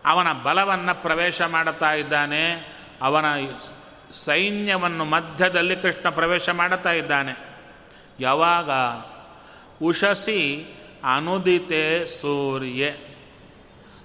ಅವನ 0.04 0.32
ಬಲವನ್ನು 0.32 1.02
ಪ್ರವೇಶ 1.02 1.42
ಮಾಡುತ್ತಾ 1.42 1.92
ಇದ್ದಾನೆ. 1.92 2.76
ಅವನ 3.02 3.24
ಸೈನ್ಯವನ್ನು 4.14 5.04
ಮಧ್ಯದಲ್ಲಿ 5.04 5.76
ಕೃಷ್ಣ 5.76 6.08
ಪ್ರವೇಶ 6.08 6.48
ಮಾಡುತ್ತಾ 6.48 6.92
ಇದ್ದಾನೆ. 6.92 7.38
ಯಾವಾಗ? 8.20 8.70
ಉಷಸಿ 9.82 10.66
ಅನುದಿತೆ 11.16 12.06
ಸೂರ್ಯ. 12.06 12.92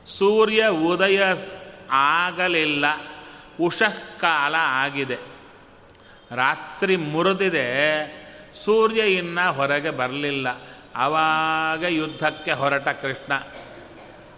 ಸೂರ್ಯ 0.05 0.67
ಉದಯ 0.67 1.23
ಆಗಲಿಲ್ಲ, 1.91 2.85
ಉಷಃಕಾಲ 3.61 4.55
ಆಗಿದೆ. 4.59 5.17
ರಾತ್ರಿ 6.35 6.95
ಮುರಿದಿದೆ, 6.95 7.71
ಸೂರ್ಯ 8.65 9.01
ಇನ್ನು 9.01 9.53
ಹೊರಗೆ 9.53 9.89
ಬರಲಿಲ್ಲ. 9.89 10.47
ಆವಾಗ 10.95 11.83
ಯುದ್ಧಕ್ಕೆ 11.83 12.51
ಹೊರಟ 12.51 12.87
ಕೃಷ್ಣ. 12.87 13.33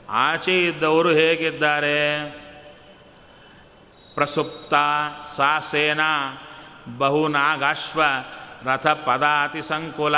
ಆಚೆ 0.10 0.66
ಇದ್ದವರು 0.66 1.10
ಹೇಗಿದ್ದಾರೆ? 1.10 2.43
ಪ್ರಸುಪ್ತ 4.16 4.74
ಸಾ 5.36 5.60
ಸೇನಾ 5.60 6.42
ಬಹುನಾಗಾಶ್ವ 6.98 8.02
ರಥ 8.64 8.88
ಪದಾತಿ 8.88 9.62
ಸಂಕುಲ. 9.62 10.16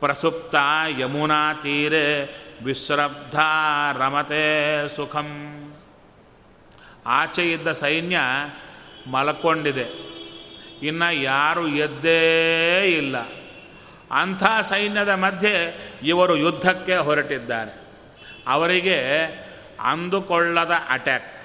ಪ್ರಸುಪ್ತ 0.00 0.54
ಯಮುನಾ 0.98 1.52
ತೀರೆ 1.52 2.24
ವಿಶ್ರಬ್ಧ 2.64 3.40
ರಮತೆ 3.98 4.88
ಸುಖಂ. 4.88 5.62
ಆಚೆ 7.06 7.52
ಇದ್ದ 7.52 7.72
ಸೈನ್ಯ 7.72 8.18
ಮಲ್ಕೊಂಡಿದೆ. 9.10 10.06
ಇನ್ನು 10.86 11.14
ಯಾರು 11.14 11.68
ಎದ್ದೇ 11.68 12.80
ಇಲ್ಲ. 12.82 13.16
ಅಂಥ 14.10 14.42
ಸೈನ್ಯದ 14.62 15.08
ಮಧ್ಯೆ 15.08 15.76
ಇವರು 16.02 16.36
ಯುದ್ಧಕ್ಕೆ 16.36 16.96
ಹೊರಟಿದ್ದಾರೆ. 16.96 17.86
ಅವರಿಗೆ 18.46 19.00
ಅಂದುಕೊಳ್ಳದ 19.80 20.72
ಅಟ್ಯಾಕ್. 20.88 21.35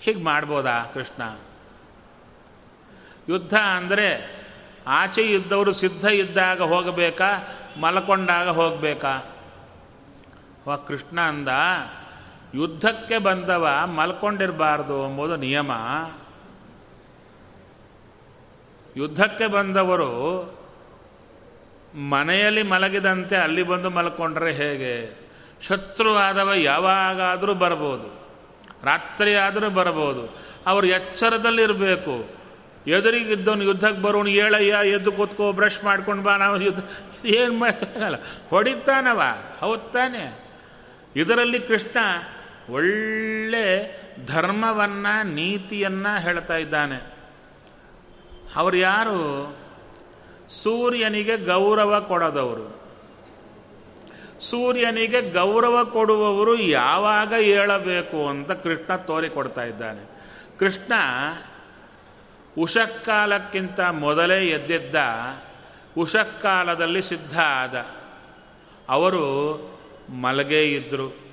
ಹೀಗೆ 0.00 0.24
ಮಾಡ್ಬೋದಾ 0.24 0.82
ಕೃಷ್ಣ? 0.94 1.38
ಯುದ್ಧ 3.28 3.54
ಅಂದರೆ 3.54 4.36
ಆಚೆ 4.86 5.22
ಇದ್ದವರು 5.22 5.72
ಸಿದ್ಧ 5.72 6.04
ಇದ್ದಾಗ 6.04 6.62
ಹೋಗಬೇಕಾ, 6.62 7.54
ಮಲ್ಕೊಂಡಾಗ 7.80 8.48
ಹೋಗಬೇಕಾ? 8.48 9.36
ವ, 10.68 10.76
ಕೃಷ್ಣ 10.76 11.20
ಅಂದ, 11.20 11.48
ಯುದ್ಧಕ್ಕೆ 12.54 13.18
ಬಂದವ 13.18 13.68
ಮಲ್ಕೊಂಡಿರಬಾರ್ದು 13.96 15.10
ಎಂಬುದು 15.10 15.36
ನಿಯಮ. 15.36 15.70
ಯುದ್ಧಕ್ಕೆ 18.96 19.46
ಬಂದವರು 19.46 20.12
ಮನೆಯಲ್ಲಿ 21.98 22.62
ಮಲಗಿದಂತೆ 22.62 23.36
ಅಲ್ಲಿ 23.36 23.62
ಬಂದು 23.62 23.90
ಮಲ್ಕೊಂಡ್ರೆ 23.90 24.52
ಹೇಗೆ? 24.52 25.26
ಶತ್ರುವಾದವ 25.62 26.52
ಯಾವಾಗಾದರೂ 26.54 27.54
ಬರ್ಬೋದು. 27.54 28.25
ರಾತ್ರಿ 28.84 29.34
ಆದರೂ 29.34 29.70
ಬರಬಹುದು. 29.70 30.36
ಅವರು 30.66 30.86
ಎಚ್ಚರದಲ್ಲಿರಬೇಕು. 30.86 32.36
ಎದುರಿಗಿದ್ದವನು 32.86 33.62
ಯುದ್ಧಕ್ಕೆ 33.62 34.02
ಬರೋನು 34.02 34.28
ಏಳಯ್ಯ, 34.28 34.90
ಎದ್ದು 34.90 35.12
ಕೂತ್ಕೋ, 35.12 35.52
ಬ್ರಷ್ 35.52 35.84
ಮಾಡ್ಕೊಂಡು 35.84 36.22
ಬಾ, 36.22 36.36
ನಾವು 36.36 36.62
ಯುದ್ಧ 36.62 36.84
ಏನು 37.26 37.58
ಮಾಡಲ್ಲ 37.58 38.14
ಹೊಡಿತಾನವ 38.50 39.22
ಹೌದು 39.60 39.92
ತಾನೆ 39.92 40.46
ಇದರಲ್ಲಿ 41.16 41.60
ಕೃಷ್ಣ 41.60 41.98
ಒಳ್ಳೆ 42.70 43.96
ಧರ್ಮವನ್ನು, 44.26 45.34
ನೀತಿಯನ್ನು 45.34 46.20
ಹೇಳ್ತಾ 46.20 46.56
ಇದ್ದಾನೆ. 46.56 47.16
ಅವರು 48.56 48.76
ಯಾರು? 48.76 49.56
ಸೂರ್ಯನಿಗೆ 50.50 51.36
ಗೌರವ 51.36 52.00
ಕೊಡದವರು. 52.00 52.75
ಸೂರ್ಯನಿಗೆ 54.40 55.30
ಗೌರವ 55.30 55.84
ಕೊಡುವವರು 55.84 56.58
ಯಾವಾಗ 56.58 57.34
ಹೇಳಬೇಕು 57.34 58.28
ಅಂತ 58.28 58.52
ಕೃಷ್ಣ 58.52 58.96
ತೋರಿಕೊಡ್ತಾ 58.96 59.62
ಇದ್ದಾನೆ. 59.62 60.16
ಕೃಷ್ಣ 60.58 60.92
ಉಷಕ್ಕಾಲಕ್ಕಿಂತ 62.58 63.80
ಮೊದಲೇ 63.80 64.46
ಎದ್ದಿದ್ದ 64.46 64.94
ಉಷಕ್ಕಾಲದಲ್ಲಿ 65.98 67.02
ಸಿದ್ಧ 67.02 67.40
ಆದ. 67.40 67.86
ಅವರು 68.88 69.24
ಮಲಗೇ 70.08 70.62
ಇದ್ದರು 70.62 71.26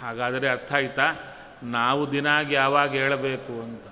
ಹಾಗಾದರೆ 0.00 0.48
ಅರ್ಥ 0.48 0.72
ಆಯ್ತಾ? 0.72 1.36
ನಾವು 1.62 2.12
ದಿನಾಗಿ 2.12 2.54
ಯಾವಾಗ 2.54 2.90
ಹೇಳಬೇಕು 2.90 3.62
ಅಂತ. 3.62 3.84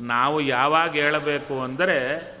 ನಾವು 0.00 0.40
ಯಾವಾಗ 0.40 0.90
ಹೇಳಬೇಕು 0.90 1.62
ಅಂದರೆ 1.62 2.37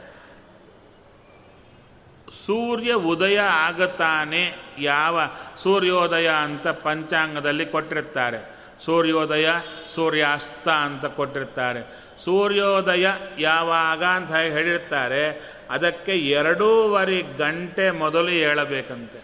ಸೂರ್ಯ 2.32 2.92
ಉದಯ 2.92 3.38
ಆಗತಾನೆ 3.38 4.54
ಯಾವ 4.78 5.20
ಸೂರ್ಯೋದಯ 5.56 6.28
ಅಂತ 6.28 6.68
ಪಂಚಾಂಗದಲ್ಲಿ 6.68 7.66
ಕೊಟ್ಟಿರ್ತಾರೆ 7.66 8.58
ಸೂರ್ಯೋದಯ, 8.80 9.50
ಸೂರ್ಯಾಸ್ತ 9.86 10.68
ಅಂತ 10.68 11.04
ಕೊಟ್ಟಿರ್ತಾರೆ 11.04 12.08
ಸೂರ್ಯೋದಯ 12.24 13.08
ಯಾವಾಗ 13.38 14.04
ಅಂತ 14.04 14.34
ಹೇಳಿರ್ತಾರೆ 14.34 15.54
ಅದಕ್ಕೆ 15.70 16.12
ಎರಡೂವರೆ 16.12 17.22
ಗಂಟೆ 17.22 17.90
ಮೊದಲು 17.90 18.28
ಹೇಳಬೇಕಂತೆ. 18.28 19.22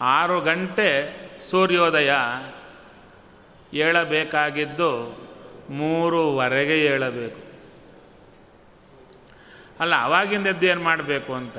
ಆರು 0.00 0.40
ಗಂಟೆ 0.40 0.90
ಸೂರ್ಯೋದಯ 1.40 2.12
ಏಳಬೇಕಾಗಿದ್ದು 3.74 4.90
ಮೂರುವರೆಗೆ 5.70 6.84
ಏಳಬೇಕು 6.84 7.49
ಅಲ್ಲ, 9.80 9.94
ಅವಾಗಿಂದ 10.02 10.46
ಎದ್ದು 10.46 10.66
ಏನು 10.66 10.82
ಮಾಡಬೇಕು 10.82 11.34
ಅಂತ? 11.34 11.58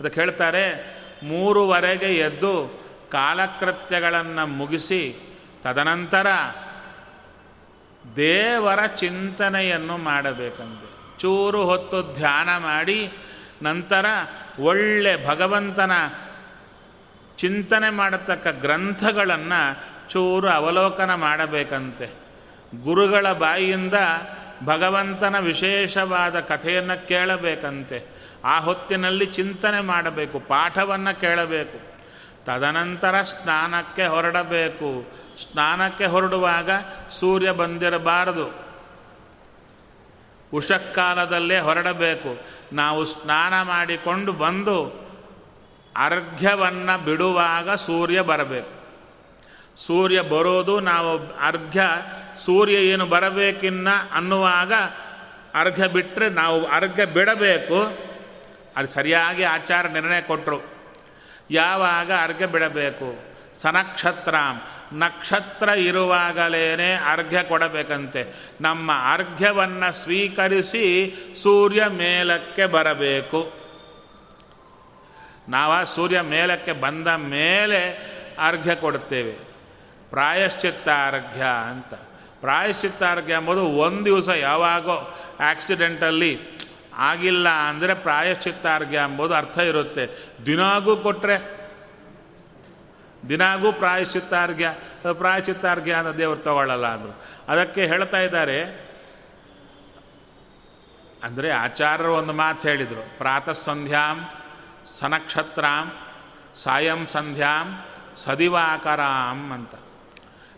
ಅದಕ್ಕೆ 0.00 0.20
ಹೇಳ್ತಾರೆ, 0.20 0.96
ಮೂರುವರೆಗೆ 1.22 2.06
ಎದ್ದು 2.06 2.82
ಕಾಲಕೃತ್ಯಗಳನ್ನು 3.12 4.46
ಮುಗಿಸಿ, 4.46 5.16
ತದನಂತರ 5.62 6.26
ದೇವರ 8.16 8.86
ಚಿಂತನೆಯನ್ನು 8.86 9.96
ಮಾಡಬೇಕಂತೆ. 9.96 11.18
ಚೂರು 11.18 11.64
ಹೊತ್ತು 11.64 12.14
ಧ್ಯಾನ 12.14 12.56
ಮಾಡಿ, 12.56 13.12
ನಂತರ 13.62 14.06
ಒಳ್ಳೆ 14.58 15.26
ಭಗವಂತನ 15.26 15.92
ಚಿಂತನೆ 17.36 17.90
ಮಾಡತಕ್ಕ 17.90 18.48
ಗ್ರಂಥಗಳನ್ನು 18.48 19.92
ಚೂರು 20.08 20.48
ಅವಲೋಕನ 20.48 21.14
ಮಾಡಬೇಕಂತೆ. 21.14 22.10
ಗುರುಗಳ 22.82 23.32
ಬಾಯಿಯಿಂದ 23.32 23.94
ಭಗವಂತನ 24.64 25.38
ವಿಶೇಷವಾದ 25.38 26.40
ಕಥೆಯನ್ನು 26.40 27.08
ಕೇಳಬೇಕಂತೆ. 27.08 28.06
ಆ 28.44 28.60
ಹೊತ್ತಿನಲ್ಲಿ 28.60 29.26
ಚಿಂತನೆ 29.26 29.80
ಮಾಡಬೇಕು, 29.80 30.40
ಪಾಠವನ್ನು 30.40 31.20
ಕೇಳಬೇಕು. 31.20 31.92
ತದನಂತರ 32.44 33.22
ಸ್ನಾನಕ್ಕೆ 33.22 34.06
ಹೊರಡಬೇಕು. 34.06 35.06
ಸ್ನಾನಕ್ಕೆ 35.42 36.06
ಹೊರಡುವಾಗ 36.06 36.70
ಸೂರ್ಯ 37.10 37.52
ಬಂದಿರಬಾರದು. 37.52 38.54
ಉಷಕ್ಕಾಲದಲ್ಲೇ 40.54 41.58
ಹೊರಡಬೇಕು. 41.58 42.40
ನಾವು 42.72 43.04
ಸ್ನಾನ 43.04 43.62
ಮಾಡಿಕೊಂಡು 43.62 44.32
ಬಂದು 44.32 45.02
ಅರ್ಘ್ಯವನ್ನು 45.96 47.04
ಬಿಡುವಾಗ 47.04 47.74
ಸೂರ್ಯ 47.74 48.22
ಬರಬೇಕು. 48.22 48.82
ಸೂರ್ಯ 49.76 50.20
ಬರೋದು 50.20 50.80
ನಾವು 50.80 51.36
ಅರ್ಘ್ಯ 51.40 51.82
ಸೂರ್ಯ 52.38 52.74
ಏನು 52.74 53.06
ಬರಬೇಕಿನ್ನ 53.06 53.88
ಅನ್ನುವಾಗ 54.12 54.72
ಅರ್ಘ 55.54 55.84
ಬಿಟ್ಟರೆ 55.84 56.28
ನಾವು 56.28 56.64
ಅರ್ಘ 56.64 57.00
ಬಿಡಬೇಕು. 57.00 57.98
ಅದು 58.76 58.88
ಸರಿಯಾಗಿ 58.88 59.42
ಆಚಾರ 59.42 59.86
ನಿರ್ಣಯ 59.86 60.20
ಕೊಟ್ಟರು 60.20 60.72
ಯಾವಾಗ 61.50 62.12
ಅರ್ಘ 62.12 62.44
ಬಿಡಬೇಕು? 62.44 63.32
ಸನಕ್ಷತ್ರ. 63.54 64.34
ನಕ್ಷತ್ರ 64.92 65.68
ಇರುವಾಗಲೇ 65.68 66.94
ಅರ್ಘ್ಯ 66.94 67.42
ಕೊಡಬೇಕಂತೆ. 67.42 68.50
ನಮ್ಮ 68.60 68.90
ಅರ್ಘ್ಯವನ್ನು 69.12 69.92
ಸ್ವೀಕರಿಸಿ 69.92 71.14
ಸೂರ್ಯ 71.42 71.86
ಮೇಲಕ್ಕೆ 71.86 72.66
ಬರಬೇಕು. 72.66 73.52
ನಾವು 75.48 75.86
ಸೂರ್ಯ 75.86 76.20
ಮೇಲಕ್ಕೆ 76.20 76.72
ಬಂದ 76.72 77.08
ಮೇಲೆ 77.08 78.12
ಅರ್ಘ್ಯ 78.38 78.74
ಕೊಡ್ತೇವೆ. 78.74 79.32
ಪ್ರಾಯಶ್ಚಿತ್ತಾರ್ಘ್ಯ 80.10 81.44
ಅಂತ. 81.70 81.94
ಪ್ರಾಯಶ್ಚಿತ್ತಾರ್ಘ್ಯ 82.42 83.32
ಎಂಬುದು 83.32 83.62
ಒಂದು 83.64 84.04
ದಿವಸ 84.04 84.28
ಯಾವಾಗೋ 84.28 84.96
ಆಕ್ಸಿಡೆಂಟಲ್ಲಿ 85.40 86.32
ಆಗಿಲ್ಲ 86.94 87.48
ಅಂದರೆ 87.48 87.94
ಪ್ರಾಯಶ್ಚಿತ್ತಾರ್ಗೆ 87.94 88.96
ಎಂಬುದು 88.96 89.34
ಅರ್ಥ 89.34 89.58
ಇರುತ್ತೆ. 89.58 90.04
ದಿನಾಗೂ 90.46 90.96
ಕೊಟ್ಟರೆ 90.96 91.36
ದಿನಾಗೂ 93.28 93.72
ಪ್ರಾಯಶ್ಚಿತ್ತಾರ್ಘ್ಯ 93.72 94.74
ಪ್ರಾಯಶ್ಚಿತ್ತಾರ್ಘ್ಯ 95.12 95.92
ಅಂತ 95.92 96.16
ದೇವರು 96.16 96.40
ತಗೊಳ್ಳಲ್ಲ 96.40 96.86
ಅಂದರು. 96.86 97.14
ಅದಕ್ಕೆ 97.48 97.86
ಹೇಳ್ತಾ 97.86 98.20
ಇದ್ದಾರೆ. 98.20 98.58
ಅಂದರೆ 101.24 101.50
ಆಚಾರ್ಯರು 101.50 102.14
ಒಂದು 102.14 102.32
ಮಾತು 102.32 102.68
ಹೇಳಿದರು. 102.68 103.18
ಪ್ರಾತಃ 103.18 103.52
ಸಂಧ್ಯಾಂ 103.52 104.18
ಸನಕ್ಷತ್ರಾಂ 104.86 105.92
ಸಾಯಂ 106.54 107.06
ಸಂಧ್ಯಾಂ 107.06 107.84
ಸದಿವಾಕರಾಂ 108.16 109.52
ಅಂತ. 109.52 109.74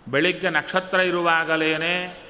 ಬೆಳಿಗ್ಗೆ 0.09 0.51
ನಕ್ಷತ್ರ 0.51 1.01
ಇರುವಾಗಲೇ 1.01 2.21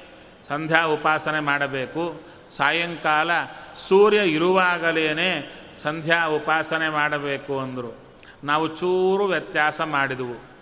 ಸಂಧ್ಯಾ 0.47 0.83
ಉಪಾಸನೆ 0.83 1.39
ಮಾಡಬೇಕು. 1.39 2.21
ಸಾಯಂಕಾಲ 2.49 3.31
ಸೂರ್ಯ 3.75 4.17
ಇರುವಾಗಲೇ 4.17 5.51
ಸಂಧ್ಯಾ 5.77 6.25
ಉಪಾಸನೆ 6.25 6.89
ಮಾಡಬೇಕು 6.89 7.59
ಅಂದರು. 7.59 8.15
ನಾವು 8.43 8.67
ಚೂರು 8.67 9.25
ವ್ಯತ್ಯಾಸ 9.25 9.81
ಮಾಡಿದವು. 9.81 10.55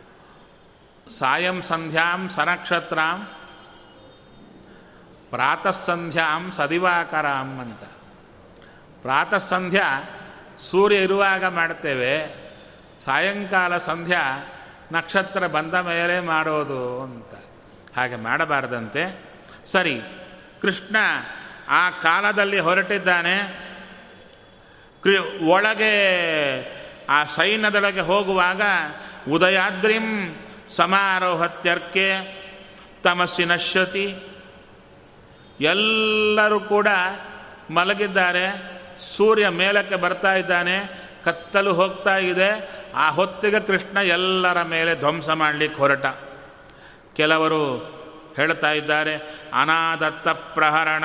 ಸಾಯಂ 1.10 1.62
ಸಂಧ್ಯಾಂ 1.62 2.30
ಸನಕ್ಷತ್ರಾಂ 2.30 3.28
ಪ್ರಾತಃ 5.30 5.72
ಸಂಧ್ಯಾಂ 5.72 6.52
ಸದಿವಾಕರಾಂ 6.52 7.60
ಅಂತ. 7.60 7.84
ಪ್ರಾತಃ 9.02 9.38
ಸಂಧ್ಯಾ 9.38 10.04
ಸೂರ್ಯ 10.58 10.96
ಇರುವಾಗ 10.96 11.46
ಮಾಡ್ತೇವೆ. 11.46 12.44
ಸಾಯಂಕಾಲ 13.06 13.78
ಸಂಧ್ಯಾ 13.78 14.53
ನಕ್ಷತ್ರ 14.94 15.48
ಬಂದ 15.48 15.74
ಮೇಲೆ 15.74 16.20
ಮಾಡೋದು 16.20 17.02
ಅಂತ. 17.02 17.34
ಹಾಗೆ 17.98 18.16
ಮಾಡಬಾರ್ದಂತೆ. 18.16 19.26
ಸರಿ, 19.66 20.02
ಕೃಷ್ಣ 20.62 20.96
ಆ 21.70 21.90
ಕಾಲದಲ್ಲಿ 21.90 22.60
ಹೊರಟಿದ್ದಾನೆ. 22.60 23.60
ಕೃ, 25.04 25.18
ಒಳಗೆ 25.48 25.94
ಆ 27.06 27.24
ಸೈನ್ಯದೊಳಗೆ 27.26 28.00
ಹೋಗುವಾಗ 28.00 28.62
ಉದಯಾದ್ರಿಂ 29.30 30.36
ಸಮಾರೋಹತ್ಯರ್ಕೆ 30.70 32.34
ತಮಸ್ಸಿ 33.04 33.46
ನಶ್ಯತಿ. 33.46 34.20
ಎಲ್ಲರೂ 35.60 36.60
ಕೂಡ 36.60 36.88
ಮಲಗಿದ್ದಾರೆ. 37.70 38.74
ಸೂರ್ಯ 39.02 39.50
ಮೇಲಕ್ಕೆ 39.50 39.96
ಬರ್ತಾ 39.96 40.34
ಇದ್ದಾನೆ. 40.34 40.80
ಕತ್ತಲು 41.26 41.74
ಹೋಗ್ತಾ 41.74 42.18
ಇದೆ. 42.18 42.83
ಆ 42.96 43.10
ಹೊತ್ತಿಗೆ 43.10 43.60
ಕೃಷ್ಣ 43.60 43.98
ಎಲ್ಲರ 43.98 44.62
ಮೇಲೆ 44.62 44.96
ಧ್ವಂಸ 44.96 45.30
ಮಾಡಲಿಕ್ಕೆ 45.30 45.80
ಹೊರಟ. 45.80 46.06
ಕೆಲವರು 47.16 47.94
ಹೇಳ್ತಾ 48.38 48.72
ಇದ್ದಾರೆ, 48.72 49.16
ಅನಾದತ್ತ 49.54 50.28
ಪ್ರಹರಣ 50.28 51.04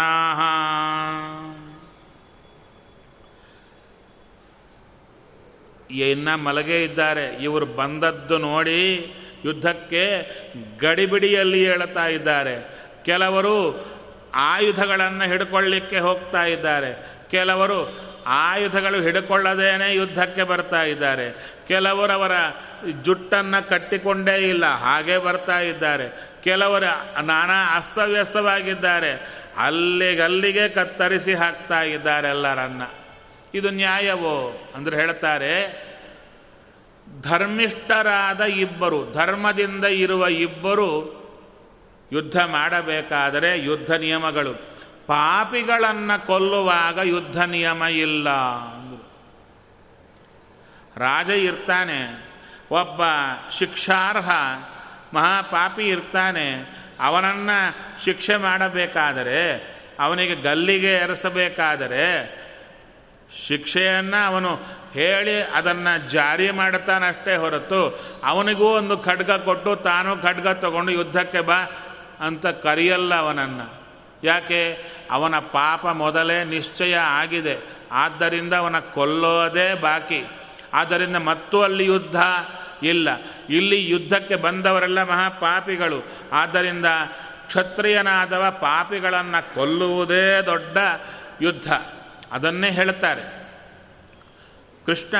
ಇನ್ನ 5.90 6.35
ಮಲಗೇ 6.35 6.85
ಇದ್ದಾರೆ. 6.85 7.24
ಇವರು 7.24 7.66
ಬಂದದ್ದು 7.66 8.38
ನೋಡಿ 8.38 9.12
ಯುದ್ಧಕ್ಕೆ 9.44 10.31
ಗಡಿಬಿಡಿಯಲ್ಲಿ 10.79 11.66
ಹೇಳ್ತಾ 11.66 12.07
ಇದ್ದಾರೆ. 12.07 12.68
ಕೆಲವರು 13.05 13.87
ಆಯುಧಗಳನ್ನು 14.35 15.24
ಹಿಡ್ಕೊಳ್ಳಿಕ್ಕೆ 15.24 15.98
ಹೋಗ್ತಾ 15.98 16.44
ಇದ್ದಾರೆ. 16.44 17.07
ಕೆಲವರು 17.31 18.09
ಆಯುಧಗಳು 18.27 19.03
ಹಿಡ್ಕೊಳ್ಳದೇನೆ 19.03 19.94
ಯುದ್ಧಕ್ಕೆ 19.94 20.42
ಬರ್ತಾ 20.42 20.83
ಇದ್ದಾರೆ. 20.83 21.58
ಕೆಲವರು 21.68 22.12
ಅವರ 22.12 22.33
ಜುಟ್ಟನ್ನು 23.02 23.68
ಕಟ್ಟಿಕೊಂಡೇ 23.68 24.37
ಇಲ್ಲ, 24.37 24.66
ಹಾಗೆ 24.66 25.18
ಬರ್ತಾ 25.18 25.59
ಇದ್ದಾರೆ. 25.61 26.07
ಕೆಲವರು 26.42 26.90
ನಾನಾ 27.26 27.76
ಅಸ್ತವ್ಯಸ್ತವಾಗಿದ್ದಾರೆ. 27.76 29.12
ಅಲ್ಲಿಗಲ್ಲಿಗೆ 29.57 30.68
ಕತ್ತರಿಸಿ 30.68 31.35
ಹಾಕ್ತಾ 31.35 31.83
ಇದ್ದಾರೆ 31.83 32.28
ಎಲ್ಲರನ್ನ. 32.28 32.83
ಇದು 33.54 33.70
ನ್ಯಾಯವೋ? 33.70 34.37
ಅಂದರೆ 34.74 34.96
ಹೇಳ್ತಾರೆ, 34.96 35.52
ಧರ್ಮಿಷ್ಠರಾದ 37.22 38.40
ಇಬ್ಬರು, 38.40 39.12
ಧರ್ಮದಿಂದ 39.12 39.85
ಇರುವ 39.85 40.26
ಇಬ್ಬರು 40.28 40.90
ಯುದ್ಧ 42.12 42.40
ಮಾಡಬೇಕಾದರೆ 42.40 43.59
ಯುದ್ಧ 43.59 43.92
ನಿಯಮಗಳು. 43.92 44.52
ಪಾಪಿಗಳನ್ನು 45.07 46.26
ಕೊಲ್ಲುವಾಗ 46.26 46.98
ಯುದ್ಧ 47.04 47.40
ನಿಯಮ 47.40 47.83
ಇಲ್ಲ. 47.83 48.28
ರಾಜ 50.99 51.31
ಇರ್ತಾನೆ, 51.31 52.29
ಒಬ್ಬ 52.71 53.03
ಶಿಕ್ಷಾರ್ಹ 53.59 54.31
ಮಹಾಪಾಪಿ 55.15 55.89
ಇರ್ತಾನೆ, 55.89 56.79
ಅವನನ್ನು 57.01 57.75
ಶಿಕ್ಷೆ 58.05 58.37
ಮಾಡಬೇಕಾದರೆ, 58.37 59.79
ಅವನಿಗೆ 60.01 60.35
ಗಲ್ಲಿಗೆ 60.35 60.95
ಎರಸಬೇಕಾದರೆ 60.95 62.39
ಶಿಕ್ಷೆಯನ್ನು 63.47 64.27
ಅವನು 64.27 64.59
ಹೇಳಿ 64.93 65.43
ಅದನ್ನು 65.43 66.09
ಜಾರಿ 66.09 66.51
ಮಾಡುತ್ತಾನಷ್ಟೇ 66.51 67.37
ಹೊರತು 67.37 68.01
ಅವನಿಗೂ 68.25 68.65
ಒಂದು 68.65 68.99
ಖಡ್ಗ 68.99 69.31
ಕೊಟ್ಟು 69.31 69.77
ತಾನು 69.77 70.17
ಖಡ್ಗ 70.17 70.49
ತಗೊಂಡು 70.49 70.93
ಯುದ್ಧಕ್ಕೆ 70.93 71.41
ಬಾ 71.41 71.67
ಅಂತ 72.21 72.47
ಕರೆಯಲ್ಲ 72.47 73.15
ಅವನನ್ನು. 73.15 73.83
ಯಾಕೆ? 74.25 74.87
ಅವನ 75.11 75.39
ಪಾಪ 75.39 75.87
ಮೊದಲೇ 75.87 76.45
ನಿಶ್ಚಯ 76.45 76.97
ಆಗಿದೆ. 76.97 77.59
ಆದ್ದರಿಂದ 77.93 78.55
ಅವನ 78.55 78.79
ಕೊಲ್ಲೋದೇ 78.79 79.75
ಬಾಕಿ. 79.75 80.25
ಆದ್ದರಿಂದ 80.72 81.16
ಮತ್ತು 81.16 81.62
ಅಲ್ಲಿ 81.62 81.85
ಯುದ್ಧ 81.85 82.16
ಇಲ್ಲ. 82.83 83.09
ಇಲ್ಲಿ 83.50 83.90
ಯುದ್ಧಕ್ಕೆ 83.90 84.37
ಬಂದವರೆಲ್ಲ 84.37 85.02
ಮಹಾಪಾಪಿಗಳು. 85.02 86.02
ಆದ್ದರಿಂದ 86.33 86.87
ಕ್ಷತ್ರಿಯನಾದವ 87.46 88.57
ಪಾಪಿಗಳನ್ನು 88.61 89.54
ಕೊಲ್ಲುವುದೇ 89.54 90.42
ದೊಡ್ಡ 90.46 90.76
ಯುದ್ಧ. 91.42 91.72
ಅದನ್ನೇ 92.33 92.70
ಹೇಳುತ್ತಾರೆ. 92.70 93.22
ಕೃಷ್ಣ 94.87 95.16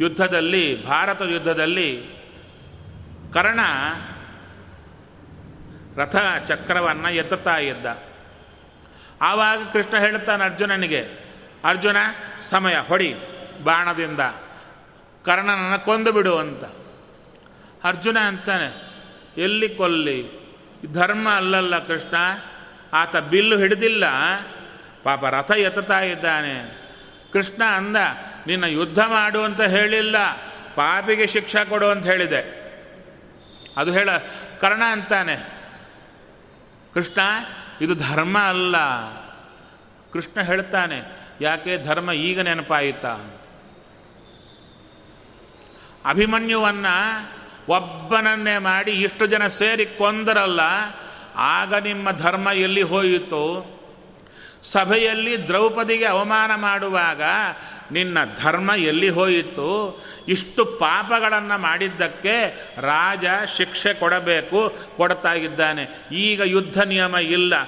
ಯುದ್ಧದಲ್ಲಿ, 0.00 0.86
ಭಾರತ 0.86 1.22
ಯುದ್ಧದಲ್ಲಿ 1.22 2.06
ಕರ್ಣ 3.34 3.60
ರಥ 5.96 6.16
ಚಕ್ರವನ್ನು 6.46 7.14
ಎತ್ತುತ್ತಾ 7.14 7.58
ಇದ್ದ. 7.58 7.86
ಆವಾಗ 9.22 9.58
ಕೃಷ್ಣ 9.72 9.98
ಹೇಳ್ತಾನೆ 9.98 10.44
ಅರ್ಜುನನಿಗೆ, 10.44 11.08
ಅರ್ಜುನ, 11.64 11.96
ಸಮಯ, 12.40 12.76
ಹೊಡಿ. 12.76 13.16
ಬಾಣದಿಂದ, 13.64 14.20
ಕರ್ಣನನ್ನು 15.24 15.84
ಕೊಂದು 15.84 16.12
ಬಿಡು 16.12 16.38
ಅಂತ 16.38 16.64
ಅರ್ಜುನ 17.84 18.18
ಅಂತಾನೆ, 18.18 18.68
ಎಲ್ಲಿ 19.42 19.68
ಕೊಲ್ಲಿ? 19.68 20.18
ಧರ್ಮ 20.92 21.28
ಅಲ್ಲಲ್ಲ 21.28 21.78
ಕೃಷ್ಣ, 21.86 22.16
ಆತ 22.92 23.16
ಬಿಲ್ಲು 23.16 23.58
ಹಿಡಿದಿಲ್ಲ. 23.58 24.04
ಪಾಪ 25.02 25.24
ರಥ 25.24 25.50
ಎತ್ತುತ್ತಾ 25.50 26.00
ಇದ್ದಾನೆ. 26.00 26.54
ಕೃಷ್ಣ 27.32 27.62
ಅಂದ, 27.64 27.96
ನಿನ್ನ 28.46 28.64
ಯುದ್ಧ 28.64 28.98
ಮಾಡು 28.98 29.42
ಅಂತ 29.42 29.60
ಹೇಳಿಲ್ಲ, 29.60 30.16
ಪಾಪಿಗೆ 30.74 31.26
ಶಿಕ್ಷೆ 31.26 31.64
ಕೊಡು 31.64 31.86
ಅಂತ 31.86 32.06
ಹೇಳಿದೆ. 32.06 32.42
ಅದು 33.76 33.92
ಹೇಳ, 33.92 34.10
ಕರ್ಣ 34.60 34.82
ಅಂತಾನೆ, 34.90 35.36
ಕೃಷ್ಣ, 36.94 37.20
ಇದು 37.80 37.94
ಧರ್ಮ 37.94 38.38
ಅಲ್ಲ. 38.38 38.76
ಕೃಷ್ಣ 40.12 40.40
ಹೇಳ್ತಾನೆ, 40.42 40.98
ಯಾಕೆ 41.40 41.72
ಧರ್ಮ 41.78 42.12
ಈಗ 42.12 42.40
ನೆನಪಾಯಿತಾ? 42.40 43.37
ಅಭಿಮನ್ಯುವನ್ನು 46.06 47.28
ಒಬ್ಬನನ್ನೇ 47.68 48.58
ಮಾಡಿ 48.58 48.90
ಇಷ್ಟು 48.90 49.26
ಜನ 49.26 49.46
ಸೇರಿ 49.46 49.86
ಕೊಂದರಲ್ಲ, 49.86 50.60
ಆಗ 51.36 51.74
ನಿಮ್ಮ 51.74 52.10
ಧರ್ಮ 52.10 52.48
ಎಲ್ಲಿ 52.48 52.82
ಹೋಯಿತು? 52.82 53.78
ಸಭೆಯಲ್ಲಿ 54.62 55.48
ದ್ರೌಪದಿಗೆ 55.48 56.04
ಅವಮಾನ 56.04 56.54
ಮಾಡುವಾಗ 56.54 57.22
ನಿನ್ನ 57.92 58.18
ಧರ್ಮ 58.42 58.70
ಎಲ್ಲಿ 58.76 59.08
ಹೋಯಿತು? 59.08 60.04
ಇಷ್ಟು 60.28 60.64
ಪಾಪಗಳನ್ನು 60.64 61.58
ಮಾಡಿದ್ದಕ್ಕೆ 61.58 62.66
ರಾಜ 62.80 63.24
ಶಿಕ್ಷೆ 63.56 63.94
ಕೊಡಬೇಕು, 63.94 64.76
ಕೊಡ್ತಾ 64.96 65.32
ಇದ್ದಾನೆ. 65.32 66.08
ಈಗ 66.12 66.40
ಯುದ್ಧ 66.44 66.82
ನಿಯಮ 66.82 67.16
ಇಲ್ಲ. 67.16 67.62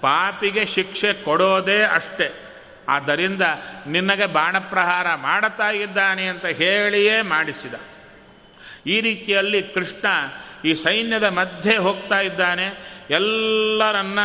ಪಾಪಿಗೆ 0.00 0.66
ಶಿಕ್ಷೆ 0.66 1.12
ಕೊಡೋದೇ 1.12 1.82
ಅಷ್ಟೆ. 1.82 2.49
ಆದ್ದರಿಂದ 2.90 3.42
ನಿನಗೆ 3.86 4.26
ಬಾಣಪ್ರಹಾರ 4.26 5.14
ಮಾಡುತ್ತಾ 5.14 5.70
ಇದ್ದಾನೆ 5.70 6.26
ಅಂತ 6.26 6.46
ಹೇಳಿಯೇ 6.46 7.22
ಮಾಡಿಸಿದ. 7.22 7.74
ಈ 8.86 9.00
ರೀತಿಯಲ್ಲಿ 9.00 9.62
ಕೃಷ್ಣ 9.62 10.06
ಈ 10.64 10.74
ಸೈನ್ಯದ 10.74 11.24
ಮಧ್ಯೆ 11.24 11.76
ಹೋಗ್ತಾ 11.76 12.20
ಇದ್ದಾನೆ, 12.20 12.66
ಎಲ್ಲರನ್ನ 13.10 14.18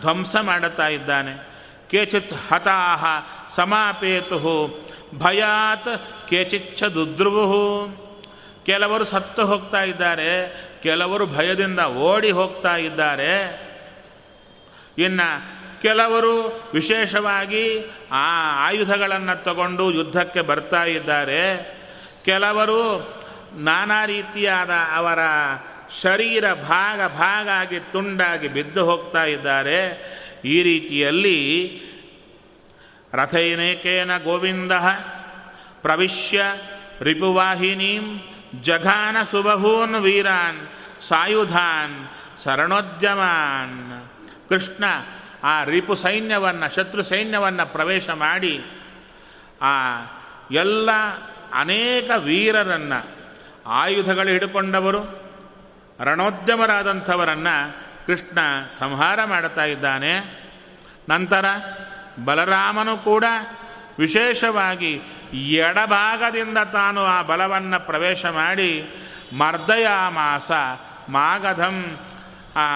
ಧ್ವಂಸ 0.00 0.36
ಮಾಡುತ್ತಾ 0.36 0.88
ಇದ್ದಾನೆ. 0.88 1.34
ಕೇಚಿತ್ 1.90 2.32
ಹತಾಹ 2.52 3.04
ಸಮಾಪೇತು 3.56 4.40
ಭಯಾತ್ 5.18 5.88
ಕೇಚಿಚ್ಚ 6.28 6.84
ದುದ್ರುವು 6.84 7.64
ಕೆಲವರು 8.66 9.04
ಸತ್ತು 9.04 9.46
ಹೋಗ್ತಾ 9.46 9.82
ಇದ್ದಾರೆ, 9.82 10.30
ಕೆಲವರು 10.82 11.26
ಭಯದಿಂದ 11.26 11.80
ಓಡಿ 11.80 12.30
ಹೋಗ್ತಾ 12.30 12.76
ಇದ್ದಾರೆ. 12.76 13.32
ಇನ್ನು 14.98 15.59
ಕೆಲವರು 15.82 16.62
ವಿಶೇಷವಾಗಿ 16.74 17.94
ಆ 18.12 18.26
ಆಯುಧಗಳನ್ನು 18.66 19.44
ತಗೊಂಡು 19.44 19.90
ಯುದ್ಧಕ್ಕೆ 19.90 20.40
ಬರ್ತಾ 20.40 20.84
ಇದ್ದಾರೆ. 20.84 21.42
ಕೆಲವರು 22.24 22.80
ನಾನಾ 23.54 24.04
ರೀತಿಯಾದ 24.04 24.70
ಅವರ 24.70 25.18
ಶರೀರ 26.02 26.52
ಭಾಗ 26.54 27.00
ಭಾಗ 27.06 27.48
ಆಗಿ 27.48 27.80
ತುಂಡಾಗಿ 27.80 28.48
ಬಿದ್ದು 28.48 28.84
ಹೋಗ್ತಾ 28.84 29.24
ಇದ್ದಾರೆ. 29.24 29.80
ಈ 30.44 30.62
ರೀತಿಯಲ್ಲಿ 30.62 31.38
ರಥೈನೇಕೇನ 33.12 34.18
ಗೋವಿಂದ 34.18 34.72
ಪ್ರವಿಶ್ಯ 35.82 36.42
ರಿಪುವಾಹಿನೀಂ 37.00 38.20
ಜಘಾನ 38.60 39.16
ಸುಬಹೂನ್ 39.30 39.94
ವೀರಾನ್ 39.94 40.68
ಸಾಯುಧಾನ್ 41.02 42.08
ಶರಣೋದ್ಯಮಾನ್ 42.44 44.08
ಕೃಷ್ಣ 44.48 44.84
ಆ 45.44 45.64
ರಿಪು 45.64 45.94
ಸೈನ್ಯವನ್ನು, 45.94 46.74
ಶತ್ರು 46.74 47.02
ಸೈನ್ಯವನ್ನು 47.02 47.72
ಪ್ರವೇಶ 47.72 48.10
ಮಾಡಿ, 48.10 48.64
ಆ 49.62 50.00
ಎಲ್ಲ 50.50 50.90
ಅನೇಕ 51.54 52.10
ವೀರರನ್ನು, 52.18 53.20
ಆಯುಧಗಳು 53.66 54.28
ಹಿಡ್ಕೊಂಡವರು, 54.28 55.30
ರಣೋದ್ಯಮರಾದಂಥವರನ್ನು 56.04 57.72
ಕೃಷ್ಣ 58.06 58.38
ಸಂಹಾರ 58.70 59.24
ಮಾಡುತ್ತಾ 59.24 59.64
ಇದ್ದಾನೆ. 59.64 60.18
ನಂತರ 61.08 61.44
ಬಲರಾಮನು 62.24 62.96
ಕೂಡ 62.96 63.24
ವಿಶೇಷವಾಗಿ 63.98 65.02
ಎಡಭಾಗದಿಂದ 65.32 66.58
ತಾನು 66.58 67.04
ಆ 67.04 67.22
ಬಲವನ್ನು 67.22 67.86
ಪ್ರವೇಶ 67.86 68.26
ಮಾಡಿ, 68.26 68.88
ಮರ್ದಯಾಮಾಸ, 69.38 70.50
ಮಾಗಧಂ, 71.08 71.96
ಆ 72.56 72.68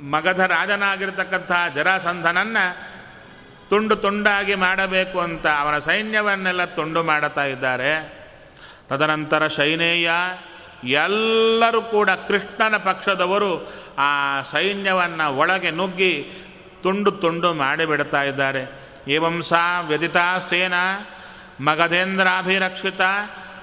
ಮಗಧ 0.00 0.40
ರಾಜನಾಗಿರ್ತಕ್ಕಂಥ 0.40 1.52
ಜರಾಸಂಧನನ್ನು 1.74 2.90
ತುಂಡು 3.70 3.96
ತುಂಡಾಗಿ 3.96 4.54
ಮಾಡಬೇಕು 4.54 5.20
ಅಂತ 5.20 5.46
ಅವನ 5.46 5.78
ಸೈನ್ಯವನ್ನೆಲ್ಲ 5.78 6.64
ತುಂಡು 6.64 7.02
ಮಾಡುತ್ತಾ 7.02 7.44
ಇದ್ದಾರೆ. 7.44 8.20
ತದನಂತರ 8.88 9.48
ಶೈನೇಯ 9.48 10.10
ಎಲ್ಲರೂ 10.84 11.82
ಕೂಡ 11.82 12.10
ಕೃಷ್ಣನ 12.10 12.76
ಪಕ್ಷದವರು 12.76 13.72
ಆ 13.98 14.42
ಸೈನ್ಯವನ್ನು 14.42 15.36
ಒಳಗೆ 15.36 15.70
ನುಗ್ಗಿ 15.70 16.30
ತುಂಡು 16.82 17.12
ತುಂಡು 17.12 17.54
ಮಾಡಿಬಿಡ್ತಾ 17.54 18.22
ಇದ್ದಾರೆ. 18.22 18.80
ಏವಂ 19.08 19.42
ಸಾ 19.42 19.80
ವ್ಯದಿತಾ 19.80 20.38
ಸೇನಾ 20.38 21.08
ಮಗಧೇಂದ್ರಾಭಿರಕ್ಷಿತ 21.60 23.00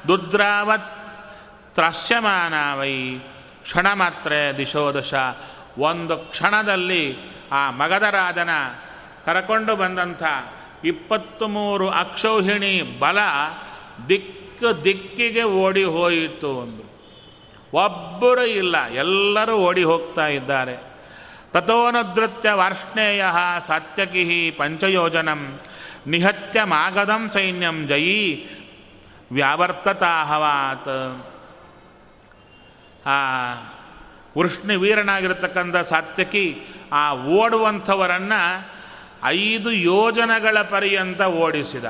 ದುದ್ರಾವತ್ 0.08 0.94
ತ್ರಸ್ಯಮಾನ 1.76 2.54
ವೈ 2.80 3.20
ಕ್ಷಣ 3.64 3.94
ಮಾತ್ರ 3.94 4.32
ದಿಶೋ 4.58 4.94
ದಶ 4.94 5.14
ಒಂದು 5.78 6.18
ಕ್ಷಣದಲ್ಲಿ 6.18 7.18
ಆ 7.52 7.72
ಮಗಧರಾಜನ 7.72 8.50
ಕರಕೊಂಡು 9.26 9.76
ಬಂದಂಥ 9.76 10.24
ಇಪ್ಪತ್ತು 10.84 11.48
ಮೂರು 11.48 11.90
ಅಕ್ಷೌಹಿಣಿ 11.90 13.00
ಬಲ 13.00 13.18
ದಿಕ್ಕು 14.10 14.84
ದಿಕ್ಕಿಗೆ 14.84 15.44
ಓಡಿ 15.44 15.84
ಹೋಯಿತು 15.84 16.58
ಒಂದು 16.58 16.88
ಒಬ್ಬರು 17.74 18.46
ಇಲ್ಲ, 18.46 18.86
ಎಲ್ಲರೂ 18.88 19.56
ಓಡಿ 19.56 19.84
ಹೋಗ್ತಾ 19.84 20.28
ಇದ್ದಾರೆ. 20.28 20.76
ತಥೋನದೃತ್ಯ 21.54 22.52
ವಾರ್ಷ್ಣೇಯ 22.52 23.26
ಸಾತ್ಯಕಿ 23.68 24.52
ಪಂಚಯೋಜನಂ 24.52 25.60
ನಿಹತ್ಯ 26.08 26.64
ಮಾಗದಂ 26.64 27.30
ಸೈನ್ಯಂ 27.30 27.88
ಜಯಿ 27.88 28.50
ವ್ಯಾವರ್ತತಾಹವಾತ್. 29.32 30.90
ಆ 33.06 33.18
ವೃಷ್ಣಿ 34.38 34.76
ವೀರನಾಗಿರ್ತಕ್ಕಂಥ 34.76 35.76
ಸಾತ್ಯಕಿ 35.76 36.58
ಆ 36.92 37.14
ಓಡುವಂಥವರನ್ನು 37.14 38.42
ಐದು 39.24 39.72
ಯೋಜನಗಳ 39.72 40.62
ಪರ್ಯಂತ 40.62 41.22
ಓಡಿಸಿದ. 41.22 41.86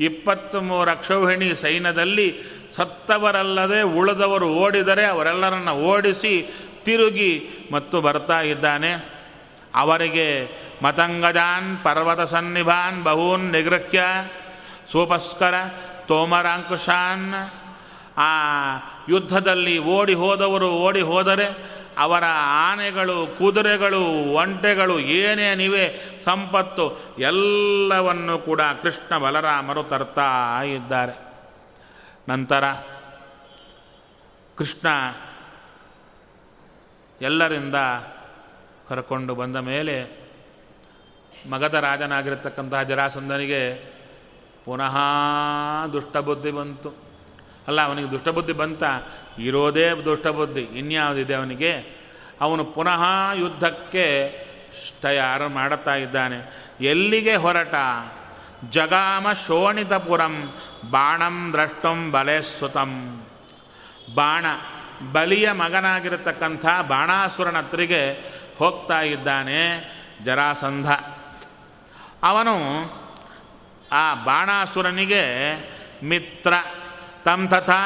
ಇಪ್ಪತ್ತು 0.00 0.60
ಮೂರು 0.60 0.90
ಅಕ್ಷೌಹಿಣಿ 0.90 1.54
ಸೈನ್ಯದಲ್ಲಿ 1.54 2.34
ಸತ್ತವರಲ್ಲದೆ 2.70 3.82
ಉಳಿದವರು 3.82 4.48
ಓಡಿದರೆ 4.48 5.04
ಅವರೆಲ್ಲರನ್ನು 5.04 5.72
ಓಡಿಸಿ 5.72 6.54
ತಿರುಗಿ 6.84 7.48
ಮತ್ತು 7.72 8.00
ಬರ್ತಾ 8.00 8.40
ಇದ್ದಾನೆ. 8.40 8.92
ಅವರಿಗೆ 9.74 10.48
ಮತಂಗಜಾನ್, 10.82 11.84
ಪರ್ವತ 11.84 12.20
ಸನ್ನಿಭಾನ್, 12.20 13.04
ಬಹೂನ್ 13.04 13.52
ನಿಗೃಹ್ಯ, 13.52 14.02
ಸೋಪಸ್ಕರ, 14.92 15.54
ತೋಮರಾಂಕುಶಾನ್ 16.06 17.34
ಆ 18.18 18.32
ಯುದ್ಧದಲ್ಲಿ 19.08 19.78
ಓಡಿ 19.78 20.14
ಹೋದವರು 20.14 20.70
ಓಡಿ 20.70 21.00
ಹೋದರೆ 21.00 21.76
ಅವರ 21.98 22.24
ಆನೆಗಳು, 22.68 23.38
ಕುದುರೆಗಳು, 23.38 24.32
ಒಂಟೆಗಳು 24.32 24.98
ಏನೇನಿವೆ 24.98 26.00
ಸಂಪತ್ತು 26.20 27.16
ಎಲ್ಲವನ್ನು 27.18 28.38
ಕೂಡ 28.38 28.60
ಕೃಷ್ಣ 28.82 29.18
ಬಲರಾಮರು 29.18 29.82
ತರ್ತಾ 29.82 30.62
ಇದ್ದಾರೆ. 30.62 31.12
ನಂತರ 32.28 32.72
ಕೃಷ್ಣ 34.56 34.88
ಎಲ್ಲರಿಂದ 37.20 37.74
ಕರ್ಕೊಂಡು 38.88 39.34
ಬಂದ 39.34 39.56
ಮೇಲೆ 39.56 40.26
ಮಗದ 41.50 41.74
ರಾಜನಾಗಿರತಕ್ಕಂತಹ 41.74 42.82
ಜರಾಸಂಧನಿಗೆ 42.82 43.92
ಪುನಃ 44.64 44.96
ದುಷ್ಟಬುದ್ಧಿ 45.92 46.50
ಬಂತು. 46.50 47.05
ಅಲ್ಲ, 47.68 47.80
ಅವನಿಗೆ 47.80 48.10
ದುಷ್ಟಬುದ್ಧಿ 48.10 48.52
ಬಂತ? 48.52 48.82
ಇರೋದೇ 49.38 49.90
ದುಷ್ಟಬುದ್ಧಿ. 49.90 50.60
ಇನ್ಯಾವುದಿದೆ 50.60 51.34
ಅವನಿಗೆ? 51.34 51.96
ಅವನು 52.40 52.64
ಪುನಃ 52.64 53.04
ಯುದ್ಧಕ್ಕೆ 53.34 54.38
ತಯಾರು 55.02 55.48
ಮಾಡುತ್ತಾ 55.48 55.94
ಇದ್ದಾನೆ. 55.94 56.68
ಎಲ್ಲಿಗೆ 56.80 57.34
ಹೊರಟ? 57.34 57.74
ಜಗಾಮ 58.70 59.32
ಶೋಣಿತಪುರಂ 59.32 60.54
ಬಾಣಂ 60.90 61.50
ದ್ರಷ್ಟಂ 61.52 62.14
ಸುತಂ 62.58 63.26
ಬಾಣ, 64.14 64.44
ಬಲಿಯ 65.12 65.52
ಮಗನಾಗಿರತಕ್ಕಂಥ 65.52 66.66
ಬಾಣಾಸುರನ 66.88 67.56
ಹತ್ರಿಗೆ 67.56 68.12
ಹೋಗ್ತಾ 68.58 69.00
ಇದ್ದಾನೆ 69.00 69.90
ಜರಾಸಂಧ. 70.24 70.90
ಅವನು 72.22 72.56
ಆ 73.92 74.14
ಬಾಣಾಸುರನಿಗೆ 74.14 75.54
ಮಿತ್ರ. 76.04 76.52
ತಂ 77.26 77.48
ತಥಾ 77.48 77.82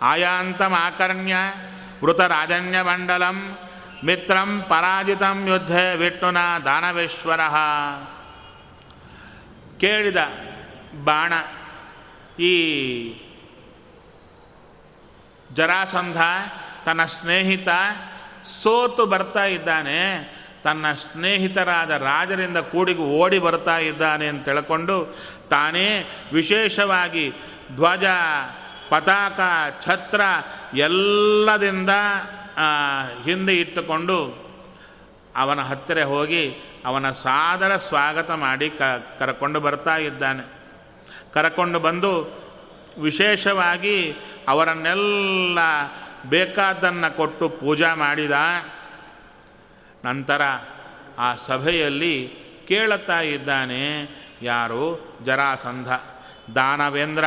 ಆಯಾಂತಮಾಕರ್ಣ್ಯ 0.00 1.36
ವೃತರಾಜನ್ಯಮಂಡಲಂ 2.04 3.58
ಮಿತ್ರಂ 4.04 4.62
ಪರಾಜಿತಂ 4.68 5.46
ಯುದ್ಧೆ 5.48 5.96
ವಿಷ್ಣುನ 5.96 6.36
ದಾನವೇಶ್ವರ 6.64 7.40
ಕೇಳಿದ 9.80 10.16
ಬಾಣ 11.04 11.32
ಈ 12.42 12.54
ಜರಾಸಂಧ 15.54 16.16
ತನ್ನ 16.84 17.04
ಸ್ನೇಹಿತ 17.04 17.68
ಸೋತು 18.44 19.06
ಬರ್ತಾ 19.06 19.44
ಇದ್ದಾನೆ. 19.44 20.36
ತನ್ನ 20.64 20.92
ಸ್ನೇಹಿತರಾದ 20.92 21.90
ರಾಜರಿಂದ 21.90 22.58
ಕೂಡಿಗೆ 22.58 23.00
ಓಡಿ 23.00 23.38
ಬರ್ತಾ 23.38 23.78
ಇದ್ದಾನೆ 23.78 24.26
ಅಂತ 24.26 24.44
ತಿಳ್ಕೊಂಡು 24.44 25.18
ತಾನೇ 25.50 26.10
ವಿಶೇಷವಾಗಿ 26.32 27.32
ಧ್ವಜ, 27.74 28.04
ಪತಾಕ, 28.88 29.40
ಛತ್ರ 29.84 30.20
ಎಲ್ಲದಿಂದ 30.74 31.90
ಹಿಂದೆ 33.24 33.60
ಇಟ್ಟುಕೊಂಡು 33.60 34.46
ಅವನ 35.36 35.60
ಹತ್ತಿರ 35.60 36.04
ಹೋಗಿ 36.04 36.54
ಅವನ 36.84 37.10
ಸಾದರ 37.10 37.76
ಸ್ವಾಗತ 37.76 38.30
ಮಾಡಿ 38.30 38.70
ಕ, 38.70 38.82
ಕರ್ಕೊಂಡು 39.18 39.60
ಬರ್ತಾ 39.60 39.96
ಇದ್ದಾನೆ. 39.96 40.56
ಕರ್ಕೊಂಡು 41.32 41.80
ಬಂದು 41.80 42.42
ವಿಶೇಷವಾಗಿ 42.98 44.14
ಅವರನ್ನೆಲ್ಲ 44.48 45.58
ಬೇಕಾದ್ದನ್ನು 46.28 47.16
ಕೊಟ್ಟು 47.16 47.48
ಪೂಜಾ 47.48 47.94
ಮಾಡಿದ 47.94 48.32
ನಂತರ 50.04 50.42
ಆ 51.18 51.34
ಸಭೆಯಲ್ಲಿ 51.34 52.30
ಕೇಳುತ್ತಾ 52.68 53.20
ಇದ್ದಾನೆ, 53.20 54.08
ಯಾರು? 54.42 55.16
ಜರಾಸಂಧ. 55.24 55.92
ದಾನವೇಂದ್ರ 56.54 57.24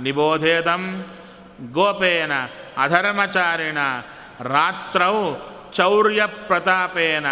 ನಿಬೋಧೇದಂ 0.00 1.04
ಗೋಪೇನ 1.72 2.32
ಅಧರ್ಮಚಾರಿಣ 2.78 3.78
ರಾತ್ರೌ 4.40 5.34
ಚೌರ್ಯ 5.72 6.26
ಪ್ರತಾಪೇನ 6.26 7.26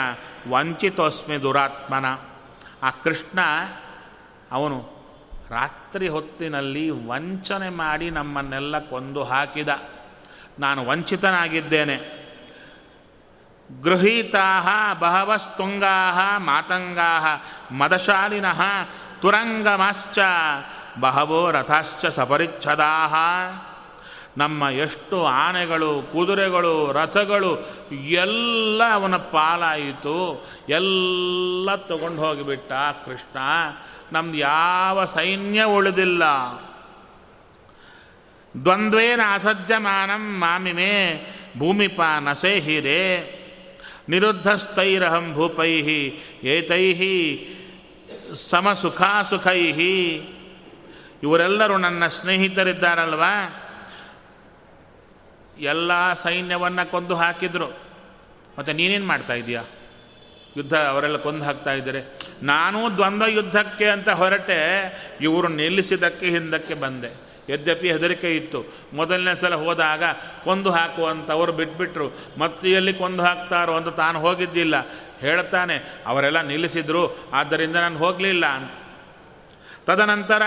ವಂಚಿತೋಸ್ಮಿ 0.51 1.43
ದುರಾತ್ಮನ. 1.43 2.05
ಆ 2.83 2.91
ಕೃಷ್ಣ 2.91 3.39
ಅವನು 4.53 4.99
ರಾತ್ರಿ 5.51 6.09
ಹೊತ್ತಿನಲ್ಲಿ 6.09 6.91
ವಂಚನೆ 6.91 7.69
ಮಾಡಿ 7.69 8.11
ನಮ್ಮನ್ನೆಲ್ಲ 8.11 8.79
ಕೊಂದು 8.79 9.25
ಹಾಕಿದ. 9.25 9.69
ನಾನು 10.59 10.87
ವಂಚಿತನಾಗಿದ್ದೇನೆ. 10.87 12.19
ಗೃಹೀತಾ 13.81 14.95
ಬಹವಸ್ತುಂಗಾ 14.95 16.39
ಮಾತಂಗಾ 16.39 17.43
ಮದಶಾಲಿನಃ 17.71 18.61
ತುರಂಗಮಾಶ್ಚ 19.21 20.19
ಬಹವೋ 21.01 21.51
ರಥಾಶ್ಚ 21.51 22.07
ಸಪರಿಚ್ಛದಾ 22.07 23.07
ನಮ್ಮ 24.37 24.63
ಎಷ್ಟು 24.63 25.27
ಆನೆಗಳು, 25.27 26.03
ಕುದುರೆಗಳು, 26.13 26.93
ರಥಗಳು, 26.93 27.69
ಎಲ್ಲ 28.11 28.83
ಅವನ 28.93 29.17
ಪಾಲಾಯಿತು. 29.17 30.47
ಎಲ್ಲ 30.69 31.75
ತಗೊಂಡು 31.75 32.23
ಹೋಗಿಬಿಟ್ಟ 32.23 32.73
ಕೃಷ್ಣ. 33.05 33.39
ನಮ್ದು 34.13 34.39
ಯಾವ 34.39 35.05
ಸೈನ್ಯ 35.05 35.65
ಉಳಿದಿಲ್ಲ. 35.65 36.23
ದ್ವಂದ್ವೇನ 38.65 39.21
ಅಸಜ್ಜಮಾನಂ 39.35 40.41
ಮಾಮಿಮೆ 40.41 41.27
ಭೂಮಿಪ 41.59 42.01
ನಸೇಹಿರೆ 42.21 43.39
ನಿರುದ್ಧಸ್ಥೈರಹಂ 44.09 45.33
ಭೂಪೈ, 45.35 45.73
ಏತೈ 46.43 46.95
ಸಮಸುಖಾಸುಖೈ. 48.35 49.63
ಇವರೆಲ್ಲರೂ 51.23 51.77
ನನ್ನ 51.77 52.07
ಸ್ನೇಹಿತರಿದ್ದಾರಲ್ವಾ? 52.07 53.65
ಎಲ್ಲ 55.59 56.13
ಸೈನ್ಯವನ್ನು 56.13 56.91
ಕೊಂದು 56.91 57.17
ಹಾಕಿದ್ರು. 57.17 57.67
ಮತ್ತು 58.59 58.73
ನೀನೇನು 58.73 59.07
ಮಾಡ್ತಾ 59.07 59.33
ಇದೀಯಾ? 59.33 59.65
ಯುದ್ಧ 60.57 60.75
ಅವರೆಲ್ಲ 60.75 61.17
ಕೊಂದು 61.17 61.45
ಹಾಕ್ತಾ 61.45 61.73
ಇದ್ದಾರೆ. 61.73 62.19
ನಾನು 62.43 62.97
ದ್ವಂದ್ವ 62.97 63.27
ಯುದ್ಧಕ್ಕೆ 63.27 63.89
ಅಂತ 63.89 64.09
ಹೊರಟೆ. 64.09 64.59
ಇವರು 65.21 65.49
ನಿಲ್ಲಿಸಿದ್ದಕ್ಕೆ 65.49 66.27
ಹಿಂದಕ್ಕೆ 66.27 66.75
ಬಂದೆ. 66.75 67.29
ಯದ್ಯಪಿ 67.53 67.93
ಹೆದರಿಕೆ 67.93 68.37
ಇತ್ತು. 68.37 68.65
ಮೊದಲನೇ 68.93 69.37
ಸಲ 69.37 69.55
ಹೋದಾಗ 69.55 70.03
ಕೊಂದು 70.45 70.71
ಹಾಕುವಂಥವ್ರು 70.71 71.53
ಬಿಟ್ಬಿಟ್ರು. 71.53 72.19
ಮತ್ತೆ 72.39 72.71
ಎಲ್ಲಿ 72.71 72.95
ಕೊಂದು 72.95 73.23
ಹಾಕ್ತಾರೋ 73.23 73.77
ಅಂತ 73.77 73.89
ತಾನು 73.89 74.21
ಹೋಗಿದ್ದಿಲ್ಲ. 74.21 74.75
ಹೇಳ್ತಾನೆ, 75.21 76.03
ಅವರೆಲ್ಲ 76.07 76.41
ನಿಲ್ಲಿಸಿದ್ರು, 76.41 77.31
ಆದ್ದರಿಂದ 77.33 77.77
ನಾನು 77.77 77.99
ಹೋಗಲಿಲ್ಲ 77.99 78.47
ಅಂತ. 78.47 78.71
ತದನಂತರ 79.91 80.43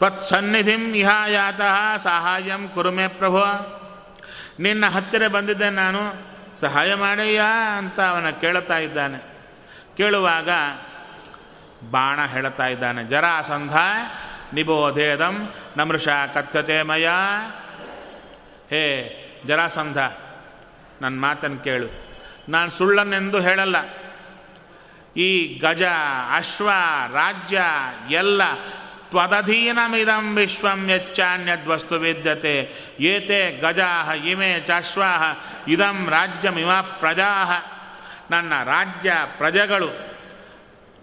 ತತ್ಸನ್ನಿಧಿಂ 0.00 0.94
ಇಹಾಯಾತಃ 0.94 1.96
ಸಹಾಯಂ 1.96 2.68
ಕುರುಮೆ 2.68 3.08
ಪ್ರಭು 3.08 3.44
ನಿನ್ನ 4.62 4.86
ಹತ್ತಿರ 4.86 5.28
ಬಂದಿದ್ದೆ 5.28 5.70
ನಾನು, 5.70 6.00
ಸಹಾಯ 6.56 6.94
ಮಾಡಯ್ಯ 6.94 7.42
ಅಂತ 7.76 8.00
ಅವನ 8.00 8.30
ಕೇಳುತ್ತಾ 8.30 8.78
ಇದ್ದಾನೆ. 8.78 9.18
ಕೇಳುವಾಗ 9.96 10.48
ಬಾಣ 11.90 12.26
ಹೇಳುತ್ತಾ 12.26 12.66
ಇದ್ದಾನೆ 12.66 13.04
ಜರಾಸಂಧ 13.04 13.76
ನಿಬೋಧೇದಂ 14.54 15.54
ನಮೃಷ 15.76 16.08
ಕಥ್ಯತೆ 16.08 16.82
ಮಯ. 16.82 17.08
ಹೇ 18.70 19.16
ಜರಾಸಂಧ 19.46 19.98
ನನ್ನ 21.02 21.20
ಮಾತನ್ನು 21.20 21.58
ಕೇಳು. 21.58 21.86
ನಾನು 22.48 22.70
ಸುಳ್ಳನ್ನೆಂದು 22.70 23.40
ಹೇಳಲ್ಲ. 23.40 23.76
ಈ 25.16 25.58
ಗಜ, 25.58 25.82
ಅಶ್ವ, 26.36 26.70
ರಾಜ್ಯ 27.12 27.62
ಎಲ್ಲ 28.10 28.42
ತ್ವದಧೀನಮಿದಂ 29.10 30.36
ವಿಶ್ವಂ 30.36 30.90
ಯಚ್ಚಾನ್ಯದ್ವಸ್ತು 30.90 31.94
ವಿದ್ಯತೆ. 31.94 32.54
ಏತೆ 33.00 33.60
ಗಜಾ 33.60 34.14
ಇಮೆ 34.14 34.60
ಚಾಶ್ವಾ 34.66 35.12
ಇದಂ 35.68 36.06
ರಾಜ್ಯಮಿಮ 36.10 36.72
ಪ್ರಜಾ 36.72 37.32
ನನ್ನ 38.30 38.52
ರಾಜ್ಯ 38.64 39.12
ಪ್ರಜೆಗಳು, 39.38 39.88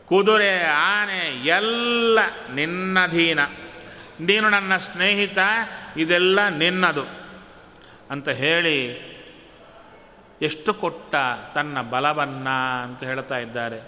ಕುದುರೆ, 0.05 0.63
ಆನೆ, 0.65 1.45
ಎಲ್ಲ 1.45 2.19
ನಿನ್ನಧೀನ 2.53 3.39
ನೀನು 4.19 4.49
ನನ್ನ 4.49 4.77
ಸ್ನೇಹಿತ, 4.77 5.37
ಇದೆಲ್ಲ 5.97 6.47
ನಿನ್ನದು. 6.47 7.05
ಅಂತ 8.11 8.29
ಹೇಳಿ 8.29 9.07
ಎಷ್ಟು 10.41 10.73
ಕೊಟ್ಟ 10.73 11.15
ತನ್ನ 11.53 11.81
ಬಲವನ್ನ 11.81 12.49
ಅಂತ 12.83 13.03
ಹೇಳ್ತಾ 13.03 13.37
ಇದ್ದಾರೆ. 13.37 13.79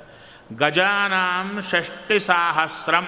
ಗಜಾನಾಂ 0.57 1.59
ಷಷ್ಟಿ 1.71 2.19
ಸಾಹಸ್ರಂ 2.19 3.07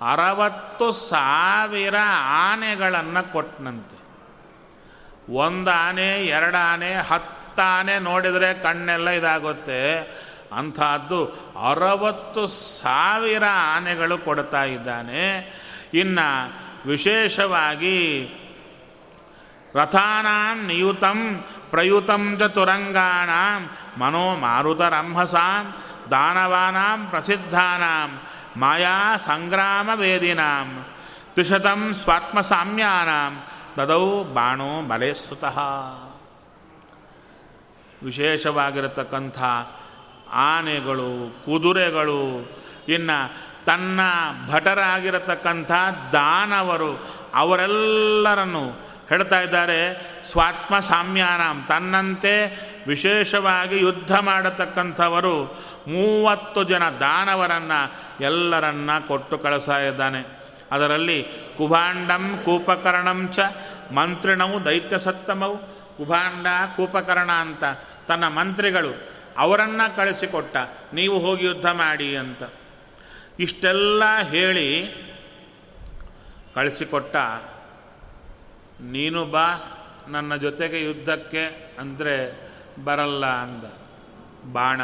ಅರವತ್ತು 0.00 0.92
ಸಾವಿರ 0.92 1.94
ಆನೆಗಳನ್ನು 2.28 3.32
ಕೊಟ್ಟನಂತೆ 3.32 3.98
ಒಂದು 5.32 5.70
ಆನೆ, 5.70 6.24
ಎರಡು 6.24 6.72
ಆನೆ, 6.72 6.94
ಹತ್ತು 6.94 7.62
ಆನೆ 7.62 7.98
ನೋಡಿದರೆ 7.98 8.54
ಕಣ್ಣೆಲ್ಲ 8.54 9.08
ಇದಾಗುತ್ತೆ. 9.08 9.98
ಅಂಥದ್ದು 10.56 11.24
ಅರವತ್ತು 11.70 12.46
ಸಾವಿರ 12.46 13.42
ಆನೆಗಳು 13.74 14.18
ಕೊಡ್ತಾ 14.18 14.64
ಇದ್ದಾನೆ. 14.64 15.52
ಇನ್ನು 15.94 16.52
ವಿಶೇಷವಾಗಿ 16.86 17.98
ರಥಾನಾಂ 19.74 20.66
ನಿಯುತಂ 20.66 21.44
ಪ್ರಯುತಂ 21.70 22.36
ಚ 22.38 22.42
ತುರಂಗಾಣಾಂ 22.42 23.70
ಮನೋ 24.00 24.36
ಮಾರುತರಂಹಸಾಂ 24.36 25.74
ದಾನವಾನಾಂ 26.10 27.06
ಪ್ರಸಿದ್ಧಾನಾಂ 27.10 28.20
ಮಾಯಾ 28.58 29.16
ಸಂಗ್ರಾಮ 29.16 29.90
ವೇದಿನಾಂ. 29.94 30.86
ತ್ರಿಶತಂ 31.34 31.94
ಸ್ವಾತ್ಮಸಾಮ್ಯಾನಾಂ. 31.94 33.42
ತದೌ 33.76 34.24
ಬಾಣೋ 34.24 34.82
ಬಲೆ 34.82 35.14
ಸುತಃ 35.14 35.58
ವಿಶೇಷವಾಗಿರತಕ್ಕಂಥ 38.02 39.38
ಆನೆಗಳು, 40.32 41.36
ಕುದುರೆಗಳು, 41.44 42.50
ಇನ್ನು 42.88 43.32
ತನ್ನ 43.66 44.00
ಭಟರಾಗಿರತಕ್ಕಂಥ 44.52 45.70
ದಾನವರು, 46.12 47.18
ಅವರೆಲ್ಲರನ್ನು 47.34 48.88
ಹೇಳ್ತಾ 49.08 49.40
ಇದ್ದಾರೆ 49.40 49.80
ಸ್ವಾತ್ಮ 50.24 50.78
ಸಾಮ್ಯಾನಾಂ 50.78 51.64
ತನ್ನಂತೆ 51.68 52.34
ವಿಶೇಷವಾಗಿ 52.86 53.78
ಯುದ್ಧ 53.78 54.12
ಮಾಡತಕ್ಕಂಥವರು 54.12 55.44
ಮೂವತ್ತು 55.88 56.64
ಜನ 56.64 56.82
ದಾನವರನ್ನು 56.88 58.07
ಎಲ್ಲರನ್ನ 58.20 58.90
ಕೊಟ್ಟು 59.08 59.38
ಕಳಿಸ್ತಾ 59.38 59.78
ಇದ್ದಾನೆ. 59.78 60.38
ಅದರಲ್ಲಿ 60.70 61.26
ಕುಭಾಂಡಂ 61.56 62.42
ಕೂಪಕರಣಂ 62.44 63.28
ಚ 63.32 63.38
ಮಂತ್ರಿಣವು 63.92 64.64
ದೈತ್ಯ 64.64 64.98
ಸತ್ತಮವು. 64.98 65.58
ಕುಭಾಂಡ 65.96 66.46
ಕೂಪಕರ್ಣ 66.76 67.32
ಅಂತ 67.32 67.64
ತನ್ನ 68.08 68.28
ಮಂತ್ರಿಗಳು 68.28 69.08
ಅವರನ್ನು 69.38 69.96
ಕಳಿಸಿಕೊಟ್ಟ. 69.96 70.56
ನೀವು 70.94 71.18
ಹೋಗಿ 71.18 71.44
ಯುದ್ಧ 71.44 71.66
ಮಾಡಿ 71.66 72.16
ಅಂತ. 72.16 72.42
ಇಷ್ಟೆಲ್ಲ 73.40 74.02
ಹೇಳಿ 74.22 74.94
ಕಳಿಸಿಕೊಟ್ಟ. 76.54 77.16
ನೀನು 78.80 79.24
ಬಾ, 79.24 79.46
ನನ್ನ 80.08 80.36
ಜೊತೆಗೆ 80.36 80.84
ಯುದ್ಧಕ್ಕೆ 80.84 81.74
ಅಂದರೆ 81.78 82.48
ಬರಲ್ಲ 82.84 83.26
ಅಂದ. 83.26 83.64
ಬಾಣ. 84.52 84.80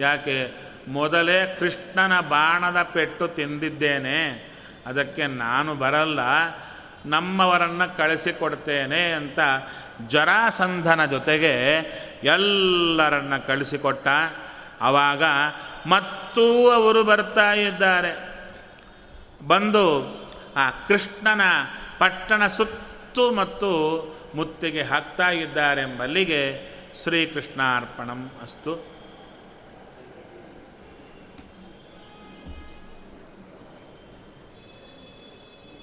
ಯಾಕೆ? 0.00 0.71
ಮೊದಲೇ 0.88 1.56
ಕೃಷ್ಣನ 1.60 2.20
ಬಾಣದ 2.20 2.82
ಪೆಟ್ಟು 2.82 3.28
ತಿಂದಿದ್ದೇನೆ. 3.28 4.52
ಅದಕ್ಕೆ 4.86 5.26
ನಾನು 5.26 5.74
ಬರಲ್ಲ. 5.74 6.20
ನಮ್ಮವರನ್ನು 7.06 7.96
ಕಳಿಸಿಕೊಡ್ತೇನೆ 7.96 9.12
ಅಂತ 9.12 9.38
ಜರಾಸಂಧನ 10.08 11.04
ಜೊತೆಗೆ 11.04 11.74
ಎಲ್ಲರನ್ನ 12.24 13.36
ಕಳಿಸಿಕೊಟ್ಟ. 13.36 14.08
ಆವಾಗ 14.80 15.22
ಮತ್ತೂ 15.86 16.70
ಅವರು 16.70 17.04
ಬರ್ತಾ 17.04 17.52
ಇದ್ದಾರೆ. 17.52 18.32
ಬಂದು 19.46 20.06
ಆ 20.56 20.70
ಕೃಷ್ಣನ 20.70 21.40
ಪಟ್ಟಣ 21.98 22.46
ಸುತ್ತು 22.46 23.34
ಮತ್ತು 23.34 24.02
ಮುತ್ತಿಗೆ 24.34 24.82
ಹಾಕ್ತಾ 24.82 25.30
ಇದ್ದಾರೆಂಬಲ್ಲಿಗೆ 25.30 26.72
ಶ್ರೀಕೃಷ್ಣಾರ್ಪಣಂ 27.02 28.30
ಅಸ್ತು. 28.42 28.91